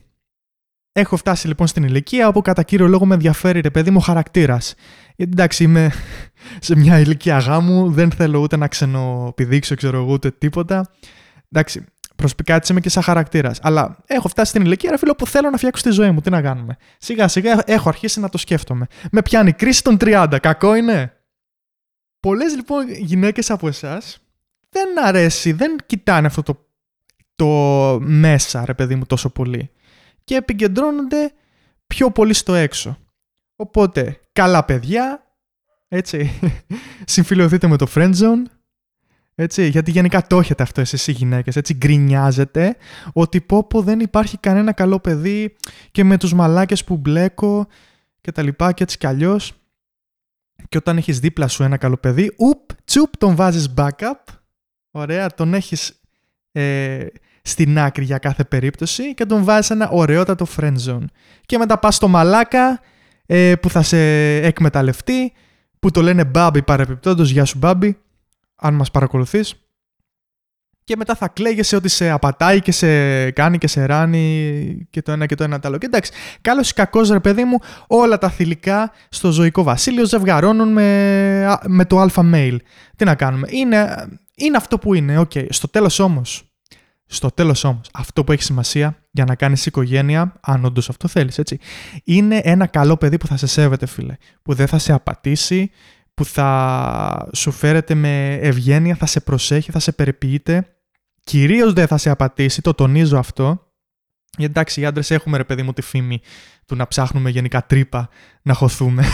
Έχω 0.92 1.16
φτάσει 1.16 1.46
λοιπόν 1.46 1.66
στην 1.66 1.82
ηλικία 1.82 2.28
όπου 2.28 2.42
κατά 2.42 2.62
κύριο 2.62 2.88
λόγο 2.88 3.06
με 3.06 3.14
ενδιαφέρει 3.14 3.60
ρε 3.60 3.70
παιδί 3.70 3.90
μου 3.90 4.00
χαρακτήρας. 4.00 4.74
Γιατί 5.16 5.32
εντάξει, 5.32 5.64
είμαι 5.64 5.92
σε 6.66 6.76
μια 6.76 6.98
ηλικία 6.98 7.38
γάμου, 7.38 7.90
δεν 7.90 8.10
θέλω 8.10 8.38
ούτε 8.38 8.56
να 8.56 8.68
ξενοπηδήξω, 8.68 9.74
ξέρω 9.74 9.98
εγώ, 9.98 10.12
ούτε 10.12 10.30
τίποτα. 10.30 10.90
Εντάξει, 11.52 11.84
προσωπικά 12.18 12.54
έτσι 12.54 12.72
είμαι 12.72 12.80
και 12.80 12.88
σαν 12.88 13.02
χαρακτήρας. 13.02 13.58
Αλλά 13.62 13.98
έχω 14.06 14.28
φτάσει 14.28 14.50
στην 14.50 14.62
ηλικία, 14.62 14.90
ρε 14.90 14.98
φίλο, 14.98 15.14
που 15.14 15.26
θέλω 15.26 15.50
να 15.50 15.56
φτιάξω 15.56 15.82
τη 15.82 15.90
ζωή 15.90 16.10
μου. 16.10 16.20
Τι 16.20 16.30
να 16.30 16.42
κάνουμε; 16.42 16.76
Σιγά 16.98 17.28
σιγά 17.28 17.62
έχω 17.66 17.88
αρχίσει 17.88 18.20
να 18.20 18.28
το 18.28 18.38
σκέφτομαι. 18.38 18.86
Με 19.10 19.22
πιάνει 19.22 19.52
κρίση 19.52 19.82
των 19.82 19.96
30. 20.00 20.38
Κακό 20.42 20.74
είναι; 20.74 21.12
Πολλές 22.20 22.54
λοιπόν 22.54 22.90
γυναίκες 22.90 23.50
από 23.50 23.68
εσάς 23.68 24.18
δεν 24.70 25.04
αρέσει, 25.04 25.52
δεν 25.52 25.76
κοιτάνε 25.86 26.26
αυτό 26.26 26.42
το, 26.42 26.66
το 27.36 27.46
μέσα, 28.00 28.64
ρε 28.64 28.74
παιδί 28.74 28.94
μου, 28.94 29.06
τόσο 29.06 29.30
πολύ. 29.30 29.70
Και 30.24 30.34
επικεντρώνονται 30.36 31.32
πιο 31.86 32.10
πολύ 32.10 32.32
στο 32.32 32.54
έξω. 32.54 32.98
Οπότε, 33.56 34.20
καλά 34.32 34.64
παιδιά, 34.64 35.22
έτσι, 35.88 36.30
συμφιλειωθείτε 37.04 37.66
με 37.66 37.76
το 37.76 37.86
friend 37.94 38.14
zone, 38.14 38.42
έτσι, 39.40 39.68
γιατί 39.68 39.90
γενικά 39.90 40.22
το 40.22 40.38
έχετε 40.38 40.62
αυτό 40.62 40.80
εσείς 40.80 41.06
οι 41.06 41.12
γυναίκες, 41.12 41.56
έτσι, 41.56 41.74
γκρινιάζετε 41.74 42.76
ότι 43.12 43.40
πω 43.40 43.66
πω 43.66 43.82
δεν 43.82 44.00
υπάρχει 44.00 44.38
κανένα 44.38 44.72
καλό 44.72 44.98
παιδί 44.98 45.56
και 45.90 46.04
με 46.04 46.16
τους 46.16 46.34
μαλάκες 46.34 46.84
που 46.84 46.96
μπλέκω 46.96 47.66
και 48.20 48.32
τα 48.32 48.42
λοιπά 48.42 48.72
και 48.72 48.82
έτσι 48.82 48.98
κι 48.98 49.06
αλλιώς. 49.06 49.52
Και 50.68 50.76
όταν 50.76 50.96
έχεις 50.96 51.20
δίπλα 51.20 51.48
σου 51.48 51.62
ένα 51.62 51.76
καλό 51.76 51.96
παιδί, 51.96 52.34
ουπ, 52.36 52.70
τσουπ, 52.84 53.16
τον 53.16 53.34
βάζεις 53.34 53.74
backup, 53.76 54.34
ωραία, 54.90 55.34
τον 55.34 55.54
έχεις 55.54 56.00
ε, 56.52 57.06
στην 57.42 57.78
άκρη 57.78 58.04
για 58.04 58.18
κάθε 58.18 58.44
περίπτωση 58.44 59.14
και 59.14 59.24
τον 59.24 59.44
βάζεις 59.44 59.70
ένα 59.70 59.88
ωραιότατο 59.88 60.46
friend 60.56 60.76
zone. 60.86 61.04
Και 61.46 61.58
μετά 61.58 61.78
πας 61.78 61.94
στο 61.94 62.08
μαλάκα 62.08 62.80
ε, 63.26 63.54
που 63.54 63.70
θα 63.70 63.82
σε 63.82 63.98
εκμεταλλευτεί, 64.36 65.32
που 65.78 65.90
το 65.90 66.02
λένε 66.02 66.24
Μπάμπι 66.24 66.62
παρεπιπτόντως, 66.62 67.30
γεια 67.30 67.44
σου 67.44 67.58
Μπάμπι, 67.58 67.98
αν 68.58 68.74
μας 68.74 68.90
παρακολουθείς. 68.90 69.54
Και 70.84 70.96
μετά 70.96 71.14
θα 71.14 71.28
κλαίγεσαι 71.28 71.76
ότι 71.76 71.88
σε 71.88 72.10
απατάει 72.10 72.60
και 72.60 72.72
σε 72.72 73.30
κάνει 73.30 73.58
και 73.58 73.66
σε 73.66 73.84
ράνει 73.84 74.86
και 74.90 75.02
το 75.02 75.12
ένα 75.12 75.26
και 75.26 75.34
το 75.34 75.44
ένα 75.44 75.58
το 75.58 75.68
άλλο. 75.68 75.78
Και 75.78 75.86
εντάξει, 75.86 76.12
καλός 76.40 76.70
ή 76.70 76.74
κακός 76.74 77.10
ρε 77.10 77.20
παιδί 77.20 77.44
μου, 77.44 77.58
όλα 77.86 78.18
τα 78.18 78.30
θηλυκά 78.30 78.92
στο 79.08 79.30
ζωικό 79.30 79.62
βασίλειο 79.62 80.06
ζευγαρώνουν 80.06 80.72
με, 80.72 81.58
με 81.66 81.84
το 81.84 81.98
alpha 81.98 82.30
male. 82.34 82.56
Τι 82.96 83.04
να 83.04 83.14
κάνουμε; 83.14 83.48
Είναι, 83.50 84.08
είναι 84.34 84.56
αυτό 84.56 84.78
που 84.78 84.94
είναι, 84.94 85.18
OK. 85.18 85.30
Okay. 85.34 85.46
Στο 85.48 85.68
τέλος 85.68 85.98
όμως, 85.98 86.52
στο 87.06 87.30
τέλος 87.30 87.64
όμως, 87.64 87.90
αυτό 87.92 88.24
που 88.24 88.32
έχει 88.32 88.42
σημασία 88.42 88.98
για 89.10 89.24
να 89.24 89.34
κάνεις 89.34 89.66
οικογένεια, 89.66 90.32
αν 90.40 90.64
όντως 90.64 90.88
αυτό 90.88 91.08
θέλεις, 91.08 91.38
έτσι, 91.38 91.58
είναι 92.04 92.40
ένα 92.42 92.66
καλό 92.66 92.96
παιδί 92.96 93.18
που 93.18 93.26
θα 93.26 93.36
σε 93.36 93.46
σέβεται, 93.46 93.86
φίλε. 93.86 94.16
Που 94.42 94.54
δεν 94.54 94.66
θα 94.66 94.78
σε 94.78 94.92
απατήσει, 94.92 95.70
που 96.18 96.24
θα 96.24 97.28
σου 97.32 97.50
φέρεται 97.50 97.94
με 97.94 98.34
ευγένεια, 98.34 98.94
θα 98.94 99.06
σε 99.06 99.20
προσέχει, 99.20 99.70
θα 99.70 99.78
σε 99.78 99.92
περιποιείται. 99.92 100.76
Κυρίως 101.24 101.72
δεν 101.72 101.86
θα 101.86 101.96
σε 101.96 102.10
απατήσει, 102.10 102.62
το 102.62 102.74
τονίζω 102.74 103.18
αυτό. 103.18 103.72
Γιατί 104.36 104.52
εντάξει, 104.52 104.80
οι 104.80 104.84
άντρες 104.84 105.10
έχουμε 105.10 105.36
ρε 105.36 105.44
παιδί 105.44 105.62
μου 105.62 105.72
τη 105.72 105.82
φήμη 105.82 106.20
του 106.66 106.76
να 106.76 106.88
ψάχνουμε 106.88 107.30
γενικά 107.30 107.66
τρύπα 107.66 108.08
να 108.42 108.54
χωθούμε. 108.54 109.04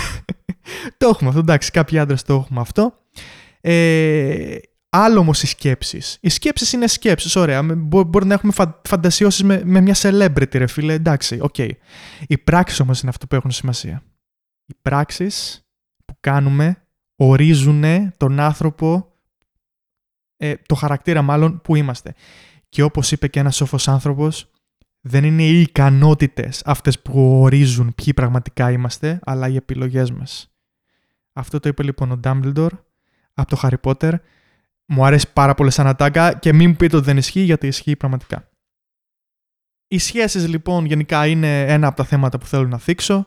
το 0.99 1.09
έχουμε 1.09 1.29
αυτό, 1.29 1.41
εντάξει, 1.41 1.71
κάποιοι 1.71 1.99
άντρες 1.99 2.23
το 2.23 2.35
έχουμε 2.35 2.61
αυτό. 2.61 2.99
Ε, 3.61 4.57
Άλλο 4.89 5.19
όμως 5.19 5.43
οι 5.43 5.47
σκέψεις. 5.47 6.19
Οι 6.21 6.29
σκέψεις 6.29 6.73
είναι 6.73 6.87
σκέψεις, 6.87 7.37
ωραία. 7.37 7.63
Μπορεί 7.63 8.27
να 8.27 8.35
έχουμε 8.35 8.53
φα... 8.53 8.81
φαντασιώσεις 8.85 9.43
με, 9.43 9.63
με 9.65 9.81
μια 9.81 9.95
celebrity, 9.97 10.57
ρε 10.57 10.67
φίλε. 10.67 10.93
Εντάξει, 10.93 11.39
OK. 11.41 11.55
Okay. 11.59 11.71
Οι 12.27 12.39
πράξεις 12.39 12.81
όμως 12.81 13.01
είναι 13.01 13.11
αυτό 13.11 13.27
που 13.27 13.35
έχουν 13.35 13.51
σημασία. 13.51 14.03
Οι 14.67 14.75
πράξεις 14.83 15.65
που 16.05 16.17
κάνουμε 16.21 16.84
ορίζουν 17.17 17.85
τον 18.17 18.41
άνθρωπο, 18.41 19.13
ε, 20.37 20.55
το 20.67 20.75
χαρακτήρα 20.75 21.23
μάλλον 21.23 21.61
που 21.61 21.77
είμαστε. 21.77 22.15
Και 22.69 22.83
όπως 22.83 23.13
είπε 23.13 23.29
και 23.29 23.41
ένας 23.41 23.57
σοφός 23.57 23.89
άνθρωπος, 23.89 24.51
δεν 25.01 25.25
είναι 25.25 25.43
οι 25.43 25.61
ικανότητες 25.61 26.63
αυτές 26.65 27.01
που 27.01 27.41
ορίζουν 27.41 27.95
ποιοι 27.95 28.15
πραγματικά 28.15 28.71
είμαστε, 28.71 29.19
αλλά 29.25 29.49
οι 29.49 29.57
επιλογές 29.57 30.11
μας. 30.11 30.55
Αυτό 31.33 31.61
το 31.61 31.69
είπε 31.69 31.83
λοιπόν 31.83 32.11
ο 32.13 32.21
Dumbledore 32.25 32.79
από 33.35 33.57
το 33.57 33.61
Harry 33.63 33.81
Potter 33.83 34.13
μου 34.87 35.05
αρέσει 35.05 35.33
πάρα 35.33 35.55
πολύ 35.55 35.71
σαν 35.71 35.87
ατάκα 35.87 36.35
και 36.35 36.53
μην 36.53 36.69
μου 36.69 36.77
πείτε 36.77 36.97
ότι 36.97 37.05
δεν 37.05 37.17
ισχύει 37.17 37.41
γιατί 37.41 37.67
ισχύει 37.67 37.97
πραγματικά. 37.97 38.49
Οι 39.89 39.99
σχέσεις 39.99 40.49
λοιπόν 40.49 40.85
γενικά 40.85 41.27
είναι 41.27 41.61
ένα 41.63 41.87
από 41.87 41.97
τα 41.97 42.05
θέματα 42.05 42.39
που 42.39 42.47
θέλω 42.47 42.69
να 42.69 42.79
θίξω 42.79 43.27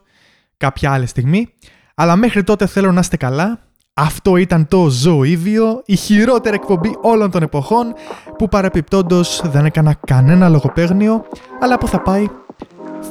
κάποια 0.58 0.91
άλλη 0.91 1.06
στιγμή. 1.06 1.54
Αλλά 1.95 2.15
μέχρι 2.15 2.43
τότε 2.43 2.67
θέλω 2.67 2.91
να 2.91 3.00
είστε 3.00 3.17
καλά. 3.17 3.67
Αυτό 4.00 4.36
ήταν 4.36 4.68
το 4.68 4.90
Ζωήβιο, 4.90 5.82
η 5.86 5.96
χειρότερη 5.96 6.56
εκπομπή 6.56 6.98
όλων 7.02 7.32
των 7.32 7.42
εποχών 7.42 7.94
που 8.38 8.48
παρεπιπτόντως 8.50 9.42
δεν 9.46 9.66
έκανα 9.66 9.96
κανένα 10.08 10.50
λογοπαίγνιο 10.50 11.26
αλλά 11.62 11.78
που 11.78 11.88
θα 11.88 12.02
πάει 12.02 12.28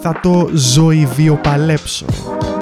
θα 0.01 0.21
το 0.23 0.49
ζωηβιοπαλέψω. 0.53 2.05
παλέψω. 2.05 2.56